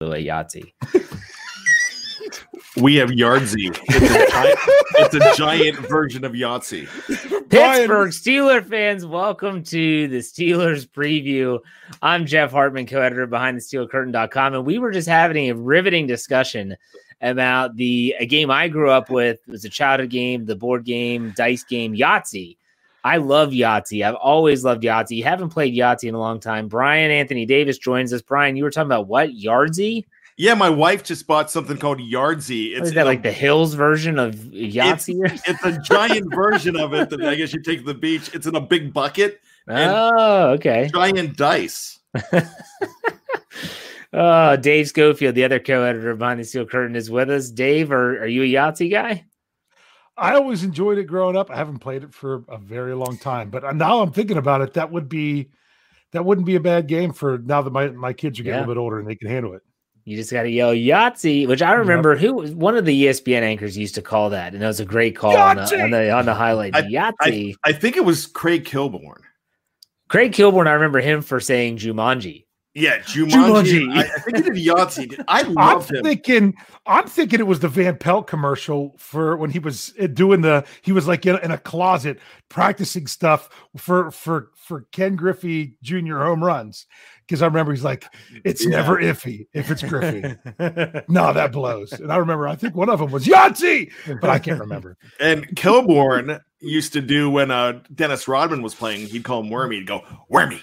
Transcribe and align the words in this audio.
the 0.00 0.06
Yahtzee. 0.06 0.72
We 2.76 2.94
have 2.96 3.08
Yardzee. 3.10 3.76
It's 3.88 4.14
a 4.14 4.30
giant, 4.30 4.58
it's 4.94 5.14
a 5.14 5.36
giant 5.36 5.78
version 5.88 6.22
of 6.22 6.32
Yahtzee. 6.32 6.86
Pittsburgh 7.48 8.10
Steeler 8.10 8.64
fans, 8.64 9.04
welcome 9.04 9.64
to 9.64 10.06
the 10.06 10.18
Steelers 10.18 10.86
preview. 10.86 11.58
I'm 12.02 12.24
Jeff 12.26 12.52
Hartman, 12.52 12.86
co-editor 12.86 13.26
behind 13.26 13.56
the 13.56 13.60
SteelCurtain.com, 13.60 14.54
and 14.54 14.64
we 14.64 14.78
were 14.78 14.92
just 14.92 15.08
having 15.08 15.50
a 15.50 15.56
riveting 15.56 16.06
discussion 16.06 16.76
about 17.20 17.74
the 17.74 18.14
a 18.20 18.26
game 18.26 18.52
I 18.52 18.68
grew 18.68 18.90
up 18.90 19.10
with. 19.10 19.40
It 19.48 19.50
was 19.50 19.64
a 19.64 19.70
childhood 19.70 20.10
game, 20.10 20.46
the 20.46 20.54
board 20.54 20.84
game, 20.84 21.32
dice 21.36 21.64
game, 21.64 21.96
Yahtzee. 21.96 22.56
I 23.04 23.18
love 23.18 23.50
Yahtzee. 23.50 24.06
I've 24.06 24.16
always 24.16 24.64
loved 24.64 24.82
Yahtzee. 24.82 25.16
You 25.16 25.24
haven't 25.24 25.50
played 25.50 25.74
Yahtzee 25.74 26.08
in 26.08 26.14
a 26.14 26.18
long 26.18 26.40
time. 26.40 26.68
Brian 26.68 27.10
Anthony 27.10 27.46
Davis 27.46 27.78
joins 27.78 28.12
us. 28.12 28.22
Brian, 28.22 28.56
you 28.56 28.64
were 28.64 28.70
talking 28.70 28.88
about 28.88 29.06
what? 29.06 29.30
Yardzee? 29.30 30.04
Yeah, 30.36 30.54
my 30.54 30.70
wife 30.70 31.02
just 31.02 31.26
bought 31.26 31.50
something 31.50 31.76
called 31.78 31.98
Yardzee. 31.98 32.76
It's 32.76 32.88
is 32.88 32.94
that 32.94 33.06
like 33.06 33.24
the 33.24 33.32
hills 33.32 33.74
version 33.74 34.18
of 34.18 34.34
Yahtzee? 34.36 35.20
It's, 35.24 35.48
it's 35.48 35.64
a 35.64 35.78
giant 35.80 36.32
version 36.32 36.76
of 36.76 36.94
it 36.94 37.10
that 37.10 37.24
I 37.24 37.34
guess 37.34 37.52
you 37.52 37.60
take 37.60 37.80
to 37.80 37.84
the 37.84 37.94
beach. 37.94 38.30
It's 38.32 38.46
in 38.46 38.54
a 38.54 38.60
big 38.60 38.92
bucket. 38.92 39.40
Oh, 39.68 40.50
okay. 40.50 40.88
Giant 40.92 41.36
dice. 41.36 41.98
oh, 44.12 44.56
Dave 44.60 44.88
Schofield, 44.88 45.34
the 45.34 45.44
other 45.44 45.58
co-editor 45.58 46.14
behind 46.14 46.40
the 46.40 46.44
Steel 46.44 46.66
Curtain, 46.66 46.96
is 46.96 47.10
with 47.10 47.30
us. 47.30 47.50
Dave, 47.50 47.90
are, 47.90 48.22
are 48.22 48.26
you 48.26 48.42
a 48.42 48.46
Yahtzee 48.46 48.90
guy? 48.90 49.24
I 50.18 50.34
always 50.34 50.64
enjoyed 50.64 50.98
it 50.98 51.04
growing 51.04 51.36
up. 51.36 51.50
I 51.50 51.56
haven't 51.56 51.78
played 51.78 52.02
it 52.02 52.12
for 52.12 52.42
a 52.48 52.58
very 52.58 52.94
long 52.94 53.16
time, 53.18 53.50
but 53.50 53.64
uh, 53.64 53.72
now 53.72 54.00
I'm 54.00 54.12
thinking 54.12 54.36
about 54.36 54.60
it. 54.60 54.74
That 54.74 54.90
would 54.90 55.08
be 55.08 55.48
that 56.12 56.24
wouldn't 56.24 56.46
be 56.46 56.56
a 56.56 56.60
bad 56.60 56.86
game 56.86 57.12
for 57.12 57.38
now 57.38 57.62
that 57.62 57.70
my, 57.70 57.88
my 57.88 58.12
kids 58.12 58.40
are 58.40 58.42
getting 58.42 58.58
yeah. 58.58 58.60
a 58.60 58.66
little 58.66 58.74
bit 58.74 58.80
older 58.80 58.98
and 58.98 59.08
they 59.08 59.14
can 59.14 59.28
handle 59.28 59.54
it. 59.54 59.62
You 60.04 60.16
just 60.16 60.32
got 60.32 60.44
to 60.44 60.50
yell 60.50 60.72
Yahtzee, 60.72 61.46
which 61.46 61.60
I 61.60 61.74
remember 61.74 62.14
yep. 62.14 62.22
who 62.22 62.34
was 62.34 62.50
one 62.52 62.78
of 62.78 62.86
the 62.86 63.04
ESPN 63.04 63.42
anchors 63.42 63.76
used 63.76 63.94
to 63.96 64.02
call 64.02 64.30
that, 64.30 64.54
and 64.54 64.62
that 64.62 64.66
was 64.66 64.80
a 64.80 64.86
great 64.86 65.14
call 65.14 65.36
on 65.36 65.56
the, 65.56 65.82
on 65.82 65.90
the, 65.90 66.10
on 66.10 66.24
the 66.24 66.32
highlight. 66.32 66.74
I, 66.74 66.82
Yahtzee. 66.82 67.56
I, 67.62 67.70
I, 67.70 67.72
think 67.74 67.98
it 67.98 68.04
was 68.06 68.26
Craig 68.26 68.64
Kilborn. 68.64 69.20
Craig 70.08 70.32
Kilborn, 70.32 70.66
I 70.66 70.72
remember 70.72 71.00
him 71.00 71.20
for 71.20 71.40
saying 71.40 71.76
Jumanji. 71.76 72.46
Yeah, 72.78 72.98
Jumanji. 73.00 73.88
Jumanji. 73.88 73.96
I, 73.96 74.00
I, 74.02 74.18
think 74.20 74.36
he 74.36 74.42
did 74.42 74.52
Yahtzee. 74.54 75.24
I 75.28 75.42
love 75.42 75.90
I'm 75.90 75.96
him. 75.96 76.04
Thinking, 76.04 76.54
I'm 76.86 77.08
thinking 77.08 77.40
it 77.40 77.46
was 77.46 77.58
the 77.58 77.68
Van 77.68 77.96
Pelt 77.96 78.28
commercial 78.28 78.94
for 78.98 79.36
when 79.36 79.50
he 79.50 79.58
was 79.58 79.92
uh, 80.00 80.06
doing 80.06 80.42
the. 80.42 80.64
He 80.82 80.92
was 80.92 81.08
like 81.08 81.26
in, 81.26 81.38
in 81.42 81.50
a 81.50 81.58
closet 81.58 82.20
practicing 82.48 83.08
stuff 83.08 83.48
for 83.76 84.12
for 84.12 84.52
for 84.54 84.82
Ken 84.92 85.16
Griffey 85.16 85.74
Jr. 85.82 86.18
home 86.18 86.44
runs, 86.44 86.86
because 87.26 87.42
I 87.42 87.46
remember 87.46 87.72
he's 87.72 87.82
like, 87.82 88.04
it's 88.44 88.64
yeah. 88.64 88.70
never 88.70 88.96
iffy 88.96 89.48
if 89.52 89.72
it's 89.72 89.82
Griffey. 89.82 90.22
no, 91.08 91.32
that 91.32 91.50
blows. 91.50 91.92
And 91.92 92.12
I 92.12 92.16
remember, 92.16 92.46
I 92.46 92.54
think 92.54 92.76
one 92.76 92.88
of 92.88 93.00
them 93.00 93.10
was 93.10 93.26
Yahtzee, 93.26 93.90
but 94.20 94.30
I 94.30 94.38
can't 94.38 94.60
remember. 94.60 94.96
And 95.18 95.46
Kilborn 95.56 96.40
used 96.60 96.92
to 96.92 97.00
do 97.00 97.28
when 97.28 97.50
uh, 97.50 97.80
Dennis 97.92 98.28
Rodman 98.28 98.62
was 98.62 98.74
playing, 98.74 99.08
he'd 99.08 99.24
call 99.24 99.42
him 99.42 99.50
Wormy. 99.50 99.76
He'd 99.76 99.86
go, 99.86 100.04
Wormy. 100.28 100.62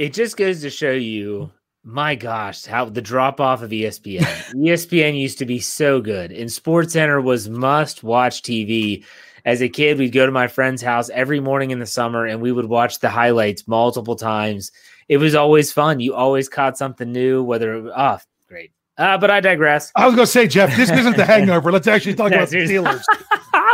It 0.00 0.12
just 0.14 0.36
goes 0.36 0.62
to 0.62 0.70
show 0.70 0.92
you, 0.92 1.50
my 1.84 2.14
gosh, 2.14 2.64
how 2.64 2.86
the 2.86 3.02
drop 3.02 3.40
off 3.40 3.62
of 3.62 3.70
ESPN. 3.70 4.20
ESPN 4.54 5.18
used 5.18 5.38
to 5.38 5.46
be 5.46 5.60
so 5.60 6.00
good, 6.00 6.32
and 6.32 6.50
Sports 6.50 6.94
Center 6.94 7.20
was 7.20 7.48
must 7.48 8.02
watch 8.02 8.42
TV 8.42 9.04
as 9.46 9.62
a 9.62 9.70
kid, 9.70 9.98
we'd 9.98 10.10
go 10.10 10.26
to 10.26 10.32
my 10.32 10.48
friend's 10.48 10.82
house 10.82 11.08
every 11.10 11.40
morning 11.40 11.70
in 11.70 11.78
the 11.78 11.86
summer 11.86 12.26
and 12.26 12.42
we 12.42 12.52
would 12.52 12.66
watch 12.66 12.98
the 12.98 13.08
highlights 13.08 13.66
multiple 13.66 14.14
times 14.14 14.70
it 15.10 15.16
was 15.16 15.34
always 15.34 15.72
fun. 15.72 15.98
You 15.98 16.14
always 16.14 16.48
caught 16.48 16.78
something 16.78 17.10
new, 17.10 17.42
whether 17.42 17.74
it 17.74 17.82
was, 17.82 17.92
oh, 17.96 18.18
great. 18.46 18.70
Uh, 18.96 19.18
but 19.18 19.28
I 19.28 19.40
digress. 19.40 19.90
I 19.96 20.06
was 20.06 20.14
going 20.14 20.26
to 20.26 20.30
say, 20.30 20.46
Jeff, 20.46 20.76
this 20.76 20.88
isn't 20.88 21.16
the 21.16 21.24
hangover. 21.26 21.72
Let's 21.72 21.88
actually 21.88 22.14
talk 22.14 22.30
about 22.30 22.48
the 22.48 22.58
Steelers. 22.58 23.02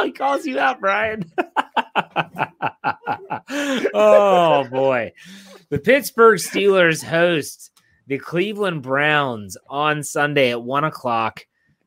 he 0.04 0.12
calls 0.12 0.46
you 0.46 0.58
out, 0.58 0.80
Brian. 0.80 1.30
oh, 3.92 4.66
boy. 4.70 5.12
The 5.68 5.80
Pittsburgh 5.80 6.38
Steelers 6.38 7.02
host 7.02 7.72
the 8.06 8.18
Cleveland 8.18 8.82
Browns 8.82 9.56
on 9.68 10.04
Sunday 10.04 10.52
at 10.52 10.62
one 10.62 10.84
o'clock. 10.84 11.44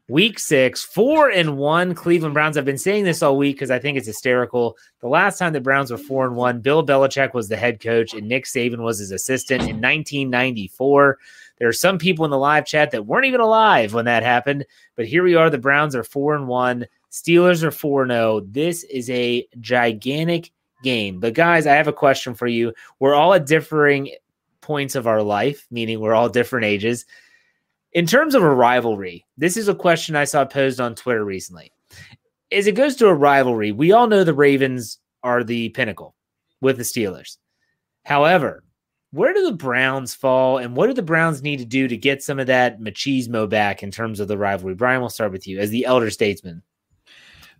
Week 0.09 0.38
six, 0.38 0.84
four 0.84 1.29
and 1.29 1.57
one 1.57 1.95
Cleveland 1.95 2.34
Browns. 2.34 2.57
I've 2.57 2.66
been 2.66 2.78
saying 2.78 3.06
this 3.06 3.23
all 3.23 3.38
week 3.38 3.56
because 3.56 3.72
I 3.72 3.79
think 3.79 3.97
it's 3.97 4.07
hysterical. 4.07 4.75
The 5.00 5.07
last 5.07 5.38
time 5.38 5.53
the 5.53 5.62
Browns 5.62 5.91
were 5.91 5.97
four 5.97 6.28
and 6.28 6.35
one, 6.35 6.59
Bill 6.59 6.85
Belichick 6.85 7.34
was 7.34 7.47
the 7.47 7.56
head 7.56 7.79
coach 7.79 8.13
and 8.13 8.28
Nick 8.28 8.44
Saban 8.44 8.79
was 8.79 9.00
his 9.00 9.12
assistant 9.12 9.62
in 9.62 9.78
1994. 9.78 11.18
There 11.59 11.69
are 11.69 11.73
some 11.73 11.97
people 11.97 12.25
in 12.25 12.31
the 12.31 12.38
live 12.38 12.66
chat 12.66 12.91
that 12.91 13.06
weren't 13.06 13.28
even 13.28 13.39
alive 13.39 13.94
when 13.94 14.06
that 14.06 14.23
happened, 14.23 14.66
but 14.97 15.06
here 15.06 15.23
we 15.23 15.35
are. 15.35 15.50
The 15.50 15.57
Browns 15.57 15.95
are 15.95 16.03
four 16.03 16.35
and 16.35 16.50
one. 16.50 16.85
Steelers 17.12 17.63
are 17.63 17.72
four 17.72 18.01
and 18.01 18.12
zero. 18.12 18.41
This 18.41 18.84
is 18.84 19.09
a 19.09 19.47
gigantic 19.62 20.51
game. 20.84 21.19
But 21.19 21.34
guys, 21.34 21.67
I 21.67 21.75
have 21.75 21.88
a 21.88 21.94
question 21.94 22.34
for 22.34 22.47
you. 22.47 22.73
We're 23.00 23.16
all 23.16 23.34
at 23.34 23.45
differing 23.45 24.12
points 24.62 24.95
of 24.95 25.07
our 25.07 25.22
life, 25.22 25.67
meaning 25.72 26.00
we're 26.00 26.13
all 26.13 26.29
different 26.29 26.66
ages. 26.66 27.06
In 27.94 28.06
terms 28.06 28.35
of 28.35 28.44
a 28.44 28.53
rivalry, 28.53 29.25
this 29.38 29.57
is 29.57 29.68
a 29.68 29.75
question 29.75 30.16
I 30.16 30.25
saw 30.25 30.45
posed 30.45 30.79
on 30.79 30.95
Twitter 30.95 31.25
recently. 31.25 31.72
As 32.51 32.68
it 32.68 32.75
goes 32.75 32.95
to 32.97 33.07
a 33.07 33.13
rivalry, 33.13 33.72
we 33.72 33.91
all 33.91 34.07
know 34.07 34.23
the 34.23 34.34
Ravens 34.34 35.00
are 35.23 35.44
the 35.44 35.69
pinnacle 35.69 36.16
with 36.62 36.78
the 36.78 36.84
Steelers. 36.84 37.38
However, 38.06 38.63
where 39.12 39.34
do 39.34 39.44
the 39.44 39.53
Browns 39.53 40.13
fall 40.13 40.59
and 40.59 40.75
what 40.75 40.88
do 40.88 40.94
the 40.94 41.01
Browns 41.01 41.41
need 41.41 41.57
to 41.57 41.66
do 41.66 41.88
to 41.88 41.97
get 41.97 42.22
some 42.22 42.39
of 42.39 42.47
that 42.47 42.79
machismo 42.79 43.50
back 43.50 43.81
in 43.81 43.89
terms 43.89 44.19
of 44.19 44.28
the 44.28 44.38
rivalry? 44.38 44.75
Brian, 44.75 45.01
we'll 45.01 45.09
start 45.09 45.31
with 45.31 45.47
you 45.47 45.59
as 45.59 45.72
the 45.72 45.85
elder 45.85 46.12
statesman. 46.12 46.62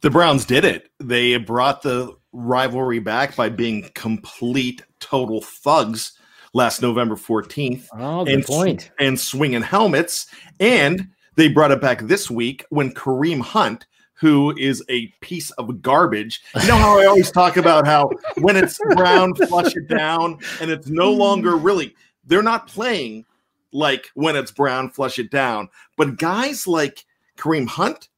The 0.02 0.10
Browns 0.10 0.46
did 0.46 0.66
it. 0.66 0.90
They 1.00 1.38
brought 1.38 1.82
the 1.82 2.16
rivalry 2.32 3.00
back 3.00 3.36
by 3.36 3.50
being 3.50 3.90
complete, 3.96 4.82
total 5.00 5.42
thugs 5.42 6.14
last 6.54 6.82
November 6.82 7.16
14th. 7.16 7.88
Oh, 7.94 8.26
good 8.26 8.34
and, 8.34 8.46
point. 8.46 8.92
And 9.00 9.20
swinging 9.20 9.62
helmets. 9.62 10.28
And 10.60 11.10
they 11.36 11.48
brought 11.48 11.72
it 11.72 11.82
back 11.82 12.02
this 12.02 12.30
week 12.30 12.66
when 12.70 12.92
Kareem 12.92 13.42
Hunt, 13.42 13.86
who 14.14 14.54
is 14.58 14.84
a 14.90 15.08
piece 15.22 15.52
of 15.52 15.82
garbage. 15.82 16.42
You 16.62 16.68
know 16.68 16.78
how 16.78 17.00
I 17.00 17.06
always 17.06 17.32
talk 17.32 17.58
about 17.58 17.86
how 17.88 18.12
when 18.38 18.58
it's 18.58 18.78
brown, 18.92 19.34
flush 19.36 19.76
it 19.76 19.88
down, 19.88 20.40
and 20.60 20.70
it's 20.70 20.88
no 20.88 21.12
longer 21.12 21.56
really, 21.56 21.96
they're 22.26 22.44
not 22.44 22.68
playing 22.68 23.26
like 23.72 24.10
when 24.16 24.36
it's 24.36 24.52
brown, 24.52 24.90
flush 24.90 25.20
it 25.20 25.32
down. 25.32 25.70
But 25.96 26.18
guys 26.18 26.68
like 26.68 27.06
Kareem 27.38 27.68
Hunt 27.68 28.09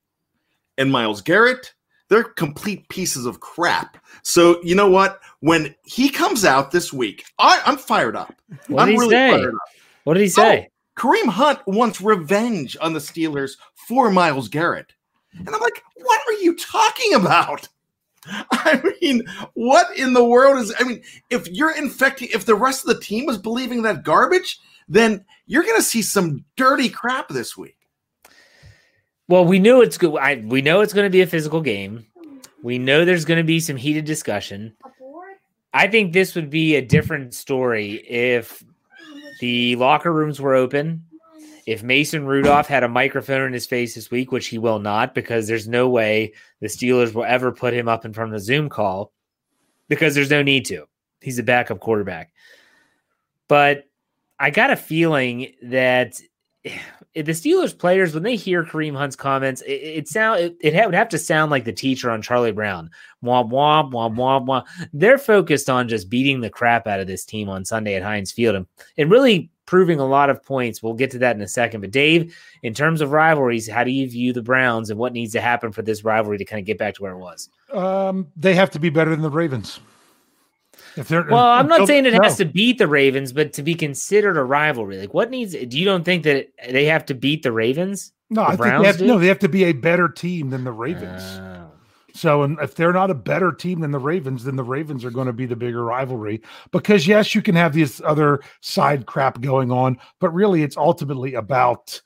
and 0.77 0.91
Myles 0.91 1.21
Garrett, 1.21 1.73
they're 2.09 2.23
complete 2.23 2.87
pieces 2.89 3.25
of 3.25 3.39
crap. 3.39 3.97
So 4.23 4.61
you 4.63 4.75
know 4.75 4.89
what? 4.89 5.19
When 5.39 5.73
he 5.85 6.09
comes 6.09 6.43
out 6.43 6.71
this 6.71 6.91
week, 6.91 7.25
I, 7.39 7.61
am 7.65 7.77
fired 7.77 8.15
up. 8.15 8.33
What 8.67 8.81
I'm 8.81 8.87
did 8.89 8.93
he 8.93 8.99
really 8.99 9.15
say? 9.15 9.47
What 10.03 10.15
did 10.15 10.23
he 10.23 10.29
say? 10.29 10.67
Oh, 10.67 10.71
Kareem 10.97 11.29
Hunt 11.29 11.59
wants 11.67 12.01
revenge 12.01 12.75
on 12.81 12.93
the 12.93 12.99
Steelers 12.99 13.53
for 13.87 14.11
Myles 14.11 14.49
Garrett. 14.49 14.93
And 15.37 15.49
I'm 15.49 15.61
like, 15.61 15.83
what 15.95 16.21
are 16.27 16.33
you 16.33 16.55
talking 16.55 17.13
about? 17.13 17.69
I 18.51 18.81
mean, 19.01 19.23
what 19.53 19.97
in 19.97 20.13
the 20.13 20.23
world 20.23 20.59
is 20.59 20.73
I 20.79 20.83
mean, 20.83 21.01
if 21.29 21.47
you're 21.47 21.75
infecting 21.75 22.29
if 22.33 22.45
the 22.45 22.55
rest 22.55 22.83
of 22.83 22.93
the 22.93 23.01
team 23.01 23.29
is 23.29 23.37
believing 23.37 23.81
that 23.83 24.03
garbage, 24.03 24.59
then 24.87 25.25
you're 25.47 25.63
gonna 25.63 25.81
see 25.81 26.01
some 26.01 26.43
dirty 26.55 26.89
crap 26.89 27.29
this 27.29 27.57
week. 27.57 27.77
Well, 29.31 29.45
we 29.45 29.59
knew 29.59 29.81
it's 29.81 29.97
good. 29.97 30.17
I, 30.17 30.43
we 30.45 30.61
know 30.61 30.81
it's 30.81 30.91
going 30.91 31.05
to 31.05 31.09
be 31.09 31.21
a 31.21 31.25
physical 31.25 31.61
game. 31.61 32.05
We 32.63 32.77
know 32.77 33.05
there's 33.05 33.23
going 33.23 33.37
to 33.37 33.45
be 33.45 33.61
some 33.61 33.77
heated 33.77 34.03
discussion. 34.03 34.75
I 35.73 35.87
think 35.87 36.11
this 36.11 36.35
would 36.35 36.49
be 36.49 36.75
a 36.75 36.81
different 36.81 37.33
story 37.33 37.93
if 38.09 38.61
the 39.39 39.77
locker 39.77 40.11
rooms 40.11 40.41
were 40.41 40.53
open. 40.53 41.05
If 41.65 41.81
Mason 41.81 42.25
Rudolph 42.25 42.67
had 42.67 42.83
a 42.83 42.89
microphone 42.89 43.43
in 43.43 43.53
his 43.53 43.65
face 43.65 43.95
this 43.95 44.11
week, 44.11 44.33
which 44.33 44.47
he 44.47 44.57
will 44.57 44.79
not, 44.79 45.15
because 45.15 45.47
there's 45.47 45.65
no 45.65 45.87
way 45.87 46.33
the 46.59 46.67
Steelers 46.67 47.13
will 47.13 47.23
ever 47.23 47.53
put 47.53 47.73
him 47.73 47.87
up 47.87 48.03
in 48.03 48.11
front 48.11 48.33
of 48.33 48.37
the 48.37 48.43
Zoom 48.43 48.67
call, 48.67 49.13
because 49.87 50.13
there's 50.13 50.29
no 50.29 50.43
need 50.43 50.65
to. 50.65 50.87
He's 51.21 51.39
a 51.39 51.43
backup 51.43 51.79
quarterback. 51.79 52.33
But 53.47 53.85
I 54.37 54.49
got 54.49 54.71
a 54.71 54.75
feeling 54.75 55.53
that 55.63 56.19
the 57.13 57.23
Steelers 57.23 57.77
players 57.77 58.13
when 58.13 58.23
they 58.23 58.35
hear 58.35 58.63
Kareem 58.63 58.95
Hunt's 58.95 59.15
comments, 59.15 59.61
it, 59.63 59.71
it 59.71 60.07
sound 60.07 60.39
it, 60.39 60.55
it, 60.61 60.85
would 60.85 60.95
have 60.95 61.09
to 61.09 61.17
sound 61.17 61.51
like 61.51 61.65
the 61.65 61.73
teacher 61.73 62.09
on 62.09 62.21
Charlie 62.21 62.51
Brown. 62.51 62.89
Womp 63.23 63.51
womp 63.51 63.91
womp 63.91 64.15
womp 64.15 64.47
womp. 64.47 64.65
They're 64.93 65.17
focused 65.17 65.69
on 65.69 65.89
just 65.89 66.09
beating 66.09 66.41
the 66.41 66.49
crap 66.49 66.87
out 66.87 66.99
of 66.99 67.07
this 67.07 67.25
team 67.25 67.49
on 67.49 67.65
Sunday 67.65 67.95
at 67.95 68.03
Heinz 68.03 68.31
Field 68.31 68.55
and, 68.55 68.65
and 68.97 69.11
really 69.11 69.51
proving 69.65 69.99
a 69.99 70.05
lot 70.05 70.29
of 70.29 70.43
points. 70.43 70.81
We'll 70.81 70.93
get 70.93 71.11
to 71.11 71.19
that 71.19 71.35
in 71.35 71.41
a 71.41 71.47
second. 71.47 71.81
But 71.81 71.91
Dave, 71.91 72.35
in 72.63 72.73
terms 72.73 73.01
of 73.01 73.11
rivalries, 73.11 73.69
how 73.69 73.83
do 73.83 73.91
you 73.91 74.09
view 74.09 74.33
the 74.33 74.41
Browns 74.41 74.89
and 74.89 74.99
what 74.99 75.13
needs 75.13 75.33
to 75.33 75.41
happen 75.41 75.71
for 75.71 75.81
this 75.81 76.03
rivalry 76.03 76.37
to 76.37 76.45
kind 76.45 76.59
of 76.59 76.65
get 76.65 76.77
back 76.77 76.95
to 76.95 77.01
where 77.01 77.13
it 77.13 77.19
was? 77.19 77.49
Um, 77.73 78.27
they 78.35 78.53
have 78.53 78.71
to 78.71 78.79
be 78.79 78.89
better 78.89 79.11
than 79.11 79.21
the 79.21 79.29
Ravens. 79.29 79.79
If 80.97 81.07
they're 81.07 81.23
Well, 81.23 81.45
I'm 81.45 81.67
not 81.67 81.87
saying 81.87 82.05
it 82.05 82.13
no. 82.13 82.21
has 82.21 82.37
to 82.37 82.45
beat 82.45 82.77
the 82.77 82.87
Ravens, 82.87 83.33
but 83.33 83.53
to 83.53 83.63
be 83.63 83.75
considered 83.75 84.37
a 84.37 84.43
rivalry, 84.43 84.97
like 84.97 85.13
what 85.13 85.29
needs? 85.29 85.53
Do 85.53 85.79
you 85.79 85.85
don't 85.85 86.03
think 86.03 86.23
that 86.23 86.49
they 86.69 86.85
have 86.85 87.05
to 87.05 87.13
beat 87.13 87.43
the 87.43 87.51
Ravens? 87.51 88.11
No, 88.29 88.41
the 88.41 88.47
I 88.47 88.55
think 88.55 88.81
they 88.81 88.87
have, 88.87 88.97
do? 88.97 89.07
no, 89.07 89.19
they 89.19 89.27
have 89.27 89.39
to 89.39 89.49
be 89.49 89.65
a 89.65 89.73
better 89.73 90.07
team 90.07 90.49
than 90.49 90.63
the 90.63 90.71
Ravens. 90.71 91.21
Oh. 91.23 91.67
So, 92.13 92.43
and 92.43 92.59
if 92.59 92.75
they're 92.75 92.93
not 92.93 93.09
a 93.09 93.15
better 93.15 93.51
team 93.51 93.79
than 93.79 93.91
the 93.91 93.99
Ravens, 93.99 94.43
then 94.43 94.55
the 94.55 94.63
Ravens 94.63 95.05
are 95.05 95.11
going 95.11 95.27
to 95.27 95.33
be 95.33 95.45
the 95.45 95.55
bigger 95.55 95.83
rivalry. 95.83 96.41
Because 96.71 97.07
yes, 97.07 97.33
you 97.33 97.41
can 97.41 97.55
have 97.55 97.73
this 97.73 98.01
other 98.05 98.41
side 98.61 99.05
crap 99.05 99.41
going 99.41 99.71
on, 99.71 99.97
but 100.19 100.29
really, 100.31 100.63
it's 100.63 100.77
ultimately 100.77 101.33
about 101.35 102.01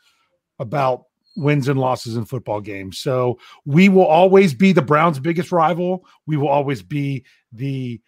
about 0.60 1.06
wins 1.36 1.68
and 1.68 1.80
losses 1.80 2.16
in 2.16 2.26
football 2.26 2.62
games. 2.62 2.98
So 2.98 3.40
we 3.66 3.90
will 3.90 4.06
always 4.06 4.54
be 4.54 4.72
the 4.72 4.82
Browns' 4.82 5.20
biggest 5.20 5.52
rival. 5.52 6.06
We 6.26 6.38
will 6.38 6.48
always 6.48 6.82
be 6.82 7.26
the 7.52 8.00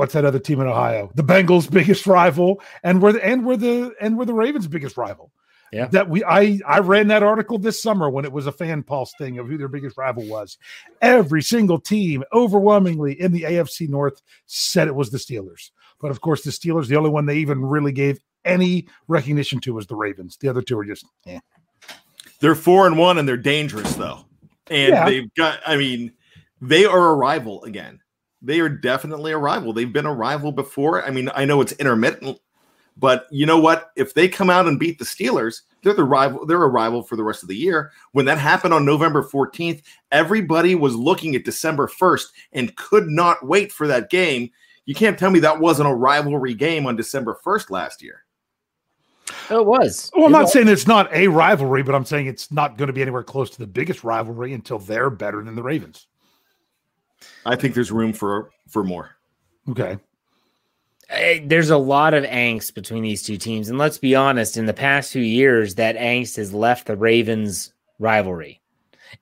what's 0.00 0.14
that 0.14 0.24
other 0.24 0.38
team 0.38 0.62
in 0.62 0.66
Ohio? 0.66 1.10
The 1.14 1.22
Bengals' 1.22 1.70
biggest 1.70 2.06
rival, 2.06 2.62
and 2.82 3.02
we're 3.02 3.12
the, 3.12 3.22
and 3.24 3.44
we're 3.44 3.58
the 3.58 3.94
and 4.00 4.16
we're 4.16 4.24
the 4.24 4.32
Ravens' 4.32 4.66
biggest 4.66 4.96
rival. 4.96 5.30
Yeah. 5.72 5.88
That 5.88 6.08
we 6.08 6.24
I 6.24 6.58
I 6.66 6.78
ran 6.78 7.08
that 7.08 7.22
article 7.22 7.58
this 7.58 7.80
summer 7.80 8.08
when 8.08 8.24
it 8.24 8.32
was 8.32 8.46
a 8.46 8.52
fan 8.52 8.82
pulse 8.82 9.12
thing 9.18 9.38
of 9.38 9.46
who 9.46 9.58
their 9.58 9.68
biggest 9.68 9.98
rival 9.98 10.24
was. 10.24 10.56
Every 11.02 11.42
single 11.42 11.78
team 11.78 12.24
overwhelmingly 12.32 13.20
in 13.20 13.30
the 13.30 13.42
AFC 13.42 13.90
North 13.90 14.22
said 14.46 14.88
it 14.88 14.94
was 14.94 15.10
the 15.10 15.18
Steelers. 15.18 15.70
But 16.00 16.10
of 16.10 16.22
course, 16.22 16.42
the 16.42 16.50
Steelers, 16.50 16.88
the 16.88 16.96
only 16.96 17.10
one 17.10 17.26
they 17.26 17.36
even 17.36 17.60
really 17.62 17.92
gave 17.92 18.18
any 18.46 18.88
recognition 19.06 19.60
to 19.60 19.74
was 19.74 19.86
the 19.86 19.94
Ravens. 19.96 20.38
The 20.38 20.48
other 20.48 20.62
two 20.62 20.78
are 20.78 20.84
just 20.84 21.04
eh. 21.26 21.40
They're 22.40 22.54
four 22.54 22.86
and 22.86 22.96
one, 22.96 23.18
and 23.18 23.28
they're 23.28 23.36
dangerous 23.36 23.94
though. 23.96 24.24
And 24.70 24.94
Yeah. 24.94 25.04
they've 25.04 25.34
got. 25.34 25.60
I 25.66 25.76
mean, 25.76 26.12
they 26.62 26.86
are 26.86 27.08
a 27.10 27.14
rival 27.14 27.62
again. 27.64 28.00
They 28.42 28.60
are 28.60 28.68
definitely 28.68 29.32
a 29.32 29.38
rival. 29.38 29.72
They've 29.72 29.92
been 29.92 30.06
a 30.06 30.14
rival 30.14 30.52
before. 30.52 31.04
I 31.04 31.10
mean, 31.10 31.30
I 31.34 31.44
know 31.44 31.60
it's 31.60 31.72
intermittent, 31.72 32.38
but 32.96 33.26
you 33.30 33.46
know 33.46 33.58
what? 33.58 33.90
If 33.96 34.14
they 34.14 34.28
come 34.28 34.48
out 34.50 34.66
and 34.66 34.78
beat 34.78 34.98
the 34.98 35.04
Steelers, 35.04 35.62
they're 35.82 35.94
the 35.94 36.04
rival. 36.04 36.46
They're 36.46 36.62
a 36.62 36.68
rival 36.68 37.02
for 37.02 37.16
the 37.16 37.24
rest 37.24 37.42
of 37.42 37.48
the 37.48 37.56
year. 37.56 37.92
When 38.12 38.24
that 38.26 38.38
happened 38.38 38.74
on 38.74 38.84
November 38.84 39.22
14th, 39.22 39.82
everybody 40.12 40.74
was 40.74 40.94
looking 40.94 41.34
at 41.34 41.44
December 41.44 41.86
1st 41.86 42.26
and 42.52 42.76
could 42.76 43.08
not 43.08 43.46
wait 43.46 43.72
for 43.72 43.86
that 43.86 44.10
game. 44.10 44.50
You 44.86 44.94
can't 44.94 45.18
tell 45.18 45.30
me 45.30 45.40
that 45.40 45.60
wasn't 45.60 45.88
a 45.88 45.94
rivalry 45.94 46.54
game 46.54 46.86
on 46.86 46.96
December 46.96 47.38
1st 47.44 47.70
last 47.70 48.02
year. 48.02 48.24
Oh, 49.50 49.60
it 49.60 49.66
was. 49.66 50.10
Well, 50.14 50.26
I'm 50.26 50.30
It 50.30 50.32
not 50.32 50.42
was. 50.42 50.52
saying 50.52 50.68
it's 50.68 50.86
not 50.86 51.12
a 51.12 51.28
rivalry, 51.28 51.82
but 51.82 51.94
I'm 51.94 52.04
saying 52.04 52.26
it's 52.26 52.50
not 52.50 52.76
going 52.76 52.88
to 52.88 52.92
be 52.92 53.02
anywhere 53.02 53.22
close 53.22 53.50
to 53.50 53.58
the 53.58 53.66
biggest 53.66 54.02
rivalry 54.02 54.52
until 54.52 54.78
they're 54.78 55.10
better 55.10 55.42
than 55.44 55.54
the 55.54 55.62
Ravens. 55.62 56.06
I 57.44 57.56
think 57.56 57.74
there's 57.74 57.92
room 57.92 58.12
for 58.12 58.50
for 58.68 58.84
more. 58.84 59.16
Okay. 59.68 59.98
There's 61.44 61.70
a 61.70 61.76
lot 61.76 62.14
of 62.14 62.22
angst 62.24 62.74
between 62.74 63.02
these 63.02 63.22
two 63.22 63.36
teams. 63.36 63.68
And 63.68 63.78
let's 63.78 63.98
be 63.98 64.14
honest, 64.14 64.56
in 64.56 64.66
the 64.66 64.72
past 64.72 65.12
few 65.12 65.22
years, 65.22 65.74
that 65.74 65.96
angst 65.96 66.36
has 66.36 66.54
left 66.54 66.86
the 66.86 66.96
Ravens 66.96 67.72
rivalry 67.98 68.60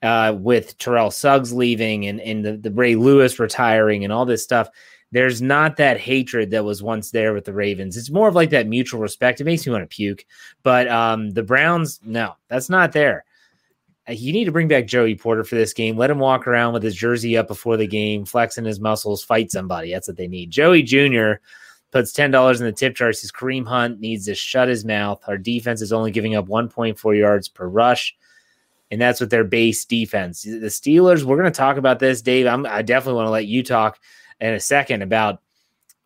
uh, 0.03 0.37
with 0.39 0.77
Terrell 0.77 1.11
Suggs 1.11 1.53
leaving 1.53 2.07
and, 2.07 2.21
and 2.21 2.45
the, 2.45 2.57
the 2.59 2.71
Ray 2.71 2.95
Lewis 2.95 3.39
retiring 3.39 4.05
and 4.05 4.13
all 4.13 4.27
this 4.27 4.43
stuff. 4.43 4.69
There's 5.13 5.41
not 5.41 5.79
that 5.79 5.99
hatred 5.99 6.51
that 6.51 6.67
was 6.67 6.83
once 6.83 7.11
there 7.11 7.33
with 7.33 7.47
the 7.47 7.55
Ravens. 7.55 7.97
It's 7.97 8.11
more 8.11 8.29
of 8.29 8.35
like 8.35 8.51
that 8.51 8.67
mutual 8.67 9.01
respect. 9.01 9.41
It 9.41 9.45
makes 9.45 9.67
me 9.67 9.73
want 9.73 9.89
to 9.89 9.95
puke. 9.97 10.27
But 10.63 10.89
um, 10.89 11.31
the 11.31 11.43
Browns, 11.43 12.01
no, 12.05 12.35
that's 12.49 12.69
not 12.69 12.93
there. 12.93 13.25
Uh, 14.09 14.13
You 14.13 14.33
need 14.33 14.45
to 14.47 14.53
bring 14.53 14.69
back 14.69 14.87
Joey 14.87 15.15
Porter 15.15 15.45
for 15.45 15.55
this 15.55 15.73
game. 15.73 15.97
Let 15.97 16.11
him 16.11 16.19
walk 16.19 16.47
around 16.47 16.73
with 16.73 16.83
his 16.83 16.95
jersey 16.95 17.37
up 17.37 17.49
before 17.49 17.77
the 17.77 17.87
game, 17.87 18.25
flexing 18.25 18.65
his 18.65 18.81
muscles, 18.81 19.23
fight 19.23 19.51
somebody. 19.51 19.93
That's 19.93 20.09
what 20.09 20.17
they 20.17 20.29
need. 20.29 20.51
Joey 20.51 20.83
Jr. 20.83 21.35
puts 21.91 22.13
ten 22.13 22.31
dollars 22.31 22.61
in 22.61 22.67
the 22.67 22.73
tip 22.73 22.95
jar. 22.95 23.13
Says 23.13 23.33
Kareem 23.33 23.67
Hunt 23.67 24.01
needs 24.01 24.27
to 24.27 24.35
shut 24.35 24.69
his 24.69 24.85
mouth. 24.85 25.23
Our 25.27 25.39
defense 25.39 25.83
is 25.83 25.93
only 25.93 26.11
giving 26.11 26.35
up 26.35 26.47
1.4 26.47 27.19
yards 27.19 27.49
per 27.49 27.69
rush, 27.69 28.17
and 28.91 29.01
that's 29.01 29.21
with 29.21 29.31
their 29.31 29.45
base 29.45 29.85
defense. 29.85 30.43
The 30.43 30.67
Steelers. 30.67 31.25
We're 31.25 31.37
going 31.39 31.53
to 31.53 31.57
talk 31.57 31.77
about 31.77 31.99
this, 31.99 32.23
Dave. 32.23 32.47
I'm, 32.47 32.67
I 32.67 32.83
definitely 32.83 33.17
want 33.17 33.27
to 33.27 33.33
let 33.33 33.47
you 33.47 33.63
talk 33.63 33.99
in 34.41 34.55
a 34.55 34.61
second 34.61 35.03
about 35.03 35.43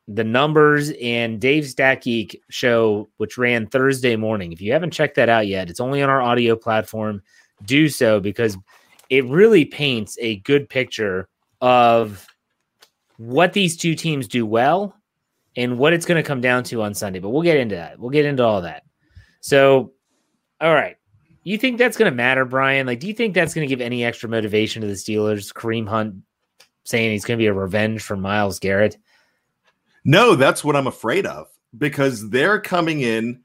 the 0.08 0.24
numbers 0.24 0.90
and 1.00 1.40
Dave 1.40 1.66
Stat 1.68 2.02
Geek 2.02 2.42
show, 2.50 3.08
which 3.18 3.38
ran 3.38 3.68
Thursday 3.68 4.16
morning. 4.16 4.52
If 4.52 4.60
you 4.60 4.72
haven't 4.72 4.90
checked 4.90 5.14
that 5.14 5.28
out 5.28 5.46
yet, 5.46 5.70
it's 5.70 5.80
only 5.80 6.02
on 6.02 6.10
our 6.10 6.20
audio 6.20 6.56
platform. 6.56 7.22
Do 7.64 7.88
so 7.88 8.20
because 8.20 8.56
it 9.08 9.24
really 9.26 9.64
paints 9.64 10.16
a 10.20 10.36
good 10.36 10.68
picture 10.68 11.28
of 11.60 12.26
what 13.18 13.52
these 13.52 13.76
two 13.76 13.94
teams 13.94 14.26
do 14.26 14.44
well 14.44 14.96
and 15.56 15.78
what 15.78 15.92
it's 15.92 16.06
going 16.06 16.22
to 16.22 16.26
come 16.26 16.40
down 16.40 16.64
to 16.64 16.82
on 16.82 16.94
Sunday. 16.94 17.18
But 17.18 17.30
we'll 17.30 17.42
get 17.42 17.58
into 17.58 17.74
that. 17.74 17.98
We'll 17.98 18.10
get 18.10 18.24
into 18.24 18.42
all 18.44 18.62
that. 18.62 18.84
So, 19.40 19.92
all 20.60 20.74
right. 20.74 20.96
You 21.44 21.58
think 21.58 21.76
that's 21.76 21.96
going 21.96 22.10
to 22.10 22.16
matter, 22.16 22.44
Brian? 22.44 22.86
Like, 22.86 23.00
do 23.00 23.08
you 23.08 23.14
think 23.14 23.34
that's 23.34 23.52
going 23.52 23.66
to 23.66 23.72
give 23.72 23.80
any 23.80 24.04
extra 24.04 24.28
motivation 24.28 24.80
to 24.82 24.88
the 24.88 24.94
Steelers? 24.94 25.52
Kareem 25.52 25.88
Hunt 25.88 26.16
saying 26.84 27.10
he's 27.10 27.24
going 27.24 27.38
to 27.38 27.42
be 27.42 27.48
a 27.48 27.52
revenge 27.52 28.02
for 28.02 28.16
Myles 28.16 28.58
Garrett. 28.58 28.96
No, 30.04 30.34
that's 30.34 30.64
what 30.64 30.76
I'm 30.76 30.86
afraid 30.86 31.26
of 31.26 31.48
because 31.76 32.30
they're 32.30 32.60
coming 32.60 33.00
in 33.00 33.42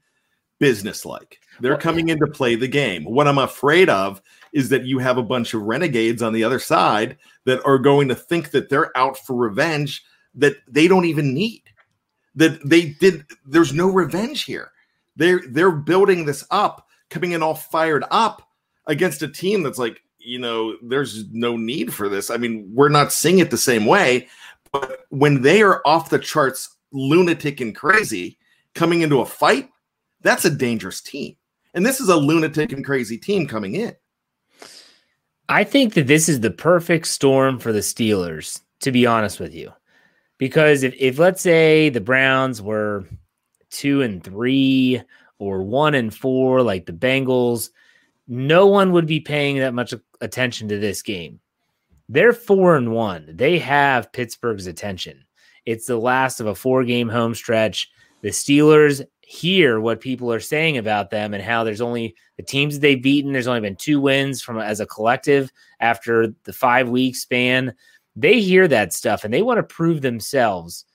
businesslike. 0.58 1.38
They're 1.60 1.76
coming 1.76 2.08
in 2.08 2.18
to 2.20 2.26
play 2.26 2.54
the 2.54 2.68
game. 2.68 3.04
What 3.04 3.28
I'm 3.28 3.38
afraid 3.38 3.88
of 3.88 4.22
is 4.52 4.68
that 4.70 4.84
you 4.84 4.98
have 4.98 5.18
a 5.18 5.22
bunch 5.22 5.54
of 5.54 5.62
renegades 5.62 6.22
on 6.22 6.32
the 6.32 6.44
other 6.44 6.58
side 6.58 7.18
that 7.44 7.64
are 7.64 7.78
going 7.78 8.08
to 8.08 8.14
think 8.14 8.50
that 8.50 8.68
they're 8.68 8.96
out 8.96 9.18
for 9.18 9.34
revenge 9.34 10.04
that 10.34 10.56
they 10.68 10.88
don't 10.88 11.04
even 11.04 11.34
need. 11.34 11.62
That 12.34 12.66
they 12.68 12.90
did 13.00 13.24
there's 13.46 13.72
no 13.72 13.88
revenge 13.88 14.44
here. 14.44 14.70
They're 15.16 15.42
they're 15.48 15.72
building 15.72 16.24
this 16.24 16.44
up, 16.50 16.86
coming 17.10 17.32
in 17.32 17.42
all 17.42 17.54
fired 17.54 18.04
up 18.10 18.48
against 18.86 19.22
a 19.22 19.28
team 19.28 19.62
that's 19.62 19.78
like, 19.78 20.00
you 20.18 20.38
know, 20.38 20.76
there's 20.82 21.24
no 21.32 21.56
need 21.56 21.92
for 21.92 22.08
this. 22.08 22.30
I 22.30 22.36
mean, 22.36 22.70
we're 22.72 22.88
not 22.88 23.12
seeing 23.12 23.38
it 23.38 23.50
the 23.50 23.58
same 23.58 23.86
way, 23.86 24.28
but 24.72 25.06
when 25.10 25.42
they 25.42 25.62
are 25.62 25.82
off 25.84 26.10
the 26.10 26.18
charts, 26.18 26.76
lunatic 26.92 27.60
and 27.60 27.74
crazy, 27.74 28.38
coming 28.74 29.02
into 29.02 29.20
a 29.20 29.26
fight, 29.26 29.68
that's 30.20 30.44
a 30.44 30.50
dangerous 30.50 31.00
team. 31.00 31.36
And 31.78 31.86
this 31.86 32.00
is 32.00 32.08
a 32.08 32.16
lunatic 32.16 32.72
and 32.72 32.84
crazy 32.84 33.16
team 33.16 33.46
coming 33.46 33.76
in. 33.76 33.94
I 35.48 35.62
think 35.62 35.94
that 35.94 36.08
this 36.08 36.28
is 36.28 36.40
the 36.40 36.50
perfect 36.50 37.06
storm 37.06 37.60
for 37.60 37.72
the 37.72 37.78
Steelers, 37.78 38.62
to 38.80 38.90
be 38.90 39.06
honest 39.06 39.38
with 39.38 39.54
you. 39.54 39.72
Because 40.38 40.82
if, 40.82 40.92
if 40.98 41.20
let's 41.20 41.40
say 41.40 41.88
the 41.88 42.00
Browns 42.00 42.60
were 42.60 43.04
two 43.70 44.02
and 44.02 44.24
three 44.24 45.00
or 45.38 45.62
one 45.62 45.94
and 45.94 46.12
four, 46.12 46.62
like 46.62 46.86
the 46.86 46.92
Bengals, 46.92 47.70
no 48.26 48.66
one 48.66 48.90
would 48.90 49.06
be 49.06 49.20
paying 49.20 49.58
that 49.58 49.72
much 49.72 49.94
attention 50.20 50.66
to 50.70 50.80
this 50.80 51.00
game. 51.00 51.38
They're 52.08 52.32
four 52.32 52.74
and 52.74 52.90
one. 52.90 53.24
They 53.32 53.56
have 53.60 54.10
Pittsburgh's 54.10 54.66
attention. 54.66 55.24
It's 55.64 55.86
the 55.86 55.96
last 55.96 56.40
of 56.40 56.48
a 56.48 56.56
four 56.56 56.82
game 56.82 57.08
home 57.08 57.36
stretch. 57.36 57.88
The 58.22 58.30
Steelers 58.30 59.06
hear 59.28 59.78
what 59.78 60.00
people 60.00 60.32
are 60.32 60.40
saying 60.40 60.78
about 60.78 61.10
them 61.10 61.34
and 61.34 61.42
how 61.42 61.62
there's 61.62 61.82
only 61.82 62.14
the 62.38 62.42
teams 62.42 62.74
that 62.74 62.80
they've 62.80 63.02
beaten. 63.02 63.34
There's 63.34 63.46
only 63.46 63.60
been 63.60 63.76
two 63.76 64.00
wins 64.00 64.40
from 64.40 64.58
as 64.58 64.80
a 64.80 64.86
collective 64.86 65.52
after 65.80 66.28
the 66.44 66.52
five 66.54 66.88
week 66.88 67.14
span. 67.14 67.74
They 68.16 68.40
hear 68.40 68.66
that 68.68 68.94
stuff 68.94 69.24
and 69.24 69.34
they 69.34 69.42
want 69.42 69.58
to 69.58 69.62
prove 69.62 70.00
themselves 70.00 70.86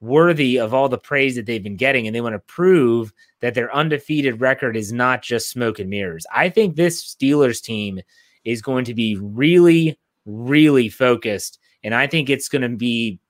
worthy 0.00 0.58
of 0.58 0.72
all 0.72 0.88
the 0.88 0.96
praise 0.96 1.36
that 1.36 1.44
they've 1.44 1.62
been 1.62 1.76
getting. 1.76 2.06
And 2.06 2.16
they 2.16 2.22
want 2.22 2.34
to 2.34 2.38
prove 2.38 3.12
that 3.40 3.52
their 3.52 3.72
undefeated 3.74 4.40
record 4.40 4.74
is 4.74 4.90
not 4.90 5.20
just 5.20 5.50
smoke 5.50 5.78
and 5.78 5.90
mirrors. 5.90 6.24
I 6.34 6.48
think 6.48 6.76
this 6.76 7.14
Steelers 7.14 7.62
team 7.62 8.00
is 8.42 8.62
going 8.62 8.86
to 8.86 8.94
be 8.94 9.18
really, 9.20 9.98
really 10.24 10.88
focused. 10.88 11.58
And 11.84 11.94
I 11.94 12.06
think 12.06 12.30
it's 12.30 12.48
going 12.48 12.62
to 12.62 12.70
be 12.70 13.20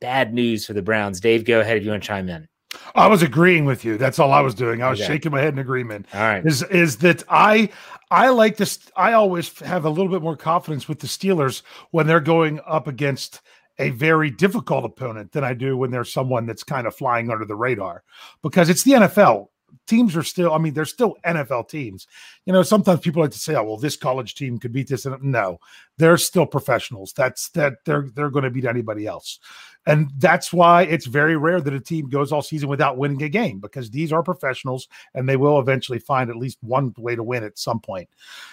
bad 0.00 0.32
news 0.32 0.64
for 0.64 0.72
the 0.72 0.82
Browns. 0.82 1.18
Dave, 1.18 1.44
go 1.44 1.58
ahead 1.58 1.78
if 1.78 1.82
you 1.82 1.90
want 1.90 2.04
to 2.04 2.06
chime 2.06 2.28
in. 2.28 2.46
I 2.94 3.06
was 3.06 3.22
agreeing 3.22 3.64
with 3.64 3.84
you. 3.84 3.96
That's 3.96 4.18
all 4.18 4.32
I 4.32 4.40
was 4.40 4.54
doing. 4.54 4.82
I 4.82 4.90
was 4.90 5.00
Okay. 5.00 5.06
shaking 5.14 5.32
my 5.32 5.40
head 5.40 5.52
in 5.54 5.58
agreement. 5.58 6.06
All 6.14 6.20
right. 6.20 6.44
Is 6.44 6.62
is 6.64 6.98
that 6.98 7.22
I 7.28 7.68
I 8.10 8.28
like 8.28 8.56
this 8.56 8.78
I 8.96 9.12
always 9.12 9.58
have 9.60 9.84
a 9.84 9.90
little 9.90 10.10
bit 10.10 10.22
more 10.22 10.36
confidence 10.36 10.88
with 10.88 11.00
the 11.00 11.06
Steelers 11.06 11.62
when 11.90 12.06
they're 12.06 12.20
going 12.20 12.60
up 12.66 12.86
against 12.86 13.40
a 13.78 13.90
very 13.90 14.30
difficult 14.30 14.84
opponent 14.84 15.32
than 15.32 15.42
I 15.42 15.52
do 15.52 15.76
when 15.76 15.90
there's 15.90 16.12
someone 16.12 16.46
that's 16.46 16.62
kind 16.62 16.86
of 16.86 16.94
flying 16.94 17.30
under 17.30 17.44
the 17.44 17.56
radar 17.56 18.04
because 18.42 18.68
it's 18.68 18.84
the 18.84 18.92
NFL. 18.92 19.48
Teams 19.86 20.16
are 20.16 20.22
still. 20.22 20.52
I 20.52 20.58
mean, 20.58 20.74
they're 20.74 20.84
still 20.84 21.16
NFL 21.24 21.68
teams. 21.68 22.06
You 22.46 22.52
know, 22.52 22.62
sometimes 22.62 23.00
people 23.00 23.22
like 23.22 23.32
to 23.32 23.38
say, 23.38 23.54
"Oh, 23.54 23.64
well, 23.64 23.76
this 23.76 23.96
college 23.96 24.34
team 24.34 24.58
could 24.58 24.72
beat 24.72 24.88
this." 24.88 25.06
And 25.06 25.22
no, 25.22 25.58
they're 25.98 26.16
still 26.16 26.46
professionals. 26.46 27.12
That's 27.12 27.50
that 27.50 27.74
they're 27.84 28.08
they're 28.14 28.30
going 28.30 28.44
to 28.44 28.50
beat 28.50 28.64
anybody 28.64 29.06
else, 29.06 29.38
and 29.86 30.10
that's 30.18 30.52
why 30.52 30.82
it's 30.82 31.06
very 31.06 31.36
rare 31.36 31.60
that 31.60 31.74
a 31.74 31.80
team 31.80 32.08
goes 32.08 32.32
all 32.32 32.42
season 32.42 32.68
without 32.68 32.96
winning 32.96 33.22
a 33.22 33.28
game 33.28 33.60
because 33.60 33.90
these 33.90 34.12
are 34.12 34.22
professionals 34.22 34.88
and 35.14 35.28
they 35.28 35.36
will 35.36 35.58
eventually 35.58 35.98
find 35.98 36.30
at 36.30 36.36
least 36.36 36.58
one 36.62 36.94
way 36.96 37.14
to 37.14 37.22
win 37.22 37.44
at 37.44 37.58
some 37.58 37.80
point. 37.80 38.08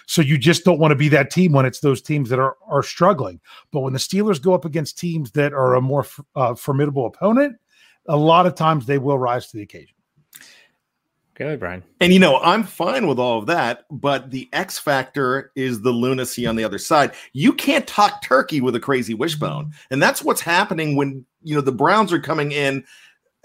So 0.07 0.21
you 0.21 0.37
just 0.37 0.65
don't 0.65 0.79
want 0.79 0.91
to 0.91 0.95
be 0.95 1.09
that 1.09 1.31
team 1.31 1.53
when 1.53 1.65
it's 1.65 1.79
those 1.79 2.01
teams 2.01 2.29
that 2.29 2.39
are 2.39 2.57
are 2.67 2.83
struggling. 2.83 3.39
But 3.71 3.81
when 3.81 3.93
the 3.93 3.99
Steelers 3.99 4.41
go 4.41 4.53
up 4.53 4.65
against 4.65 4.97
teams 4.97 5.31
that 5.31 5.53
are 5.53 5.75
a 5.75 5.81
more 5.81 6.05
uh, 6.35 6.55
formidable 6.55 7.05
opponent, 7.05 7.57
a 8.07 8.17
lot 8.17 8.45
of 8.45 8.55
times 8.55 8.85
they 8.85 8.97
will 8.97 9.17
rise 9.19 9.47
to 9.47 9.57
the 9.57 9.63
occasion. 9.63 9.95
Go 11.35 11.45
ahead, 11.45 11.59
Brian. 11.59 11.83
And 11.99 12.13
you 12.13 12.19
know, 12.19 12.39
I'm 12.39 12.63
fine 12.63 13.07
with 13.07 13.17
all 13.17 13.39
of 13.39 13.45
that, 13.47 13.85
but 13.89 14.31
the 14.31 14.49
X 14.51 14.77
factor 14.77 15.51
is 15.55 15.81
the 15.81 15.91
lunacy 15.91 16.45
on 16.45 16.55
the 16.55 16.63
other 16.63 16.77
side. 16.77 17.13
You 17.33 17.53
can't 17.53 17.87
talk 17.87 18.21
turkey 18.21 18.61
with 18.61 18.75
a 18.75 18.79
crazy 18.79 19.13
wishbone. 19.13 19.73
And 19.89 20.01
that's 20.01 20.23
what's 20.23 20.41
happening 20.41 20.95
when, 20.95 21.25
you 21.41 21.55
know, 21.55 21.61
the 21.61 21.71
Browns 21.71 22.11
are 22.11 22.19
coming 22.19 22.51
in, 22.51 22.83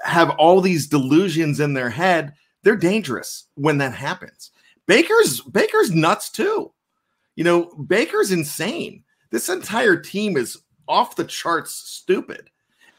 have 0.02 0.31
all 0.31 0.61
these 0.61 0.88
delusions 0.88 1.61
in 1.61 1.75
their 1.75 1.90
head. 1.90 2.35
They're 2.64 2.76
dangerous 2.76 3.45
when 3.55 3.78
that 3.78 3.95
happens. 3.95 4.50
Baker's 4.87 5.40
Baker's 5.40 5.93
nuts 5.93 6.31
too. 6.31 6.73
You 7.37 7.45
know, 7.45 7.66
Baker's 7.87 8.33
insane. 8.33 9.05
This 9.31 9.49
entire 9.49 9.97
team 9.97 10.37
is 10.37 10.59
off 10.88 11.16
the 11.16 11.25
charts 11.25 11.75
stupid. 11.75 12.50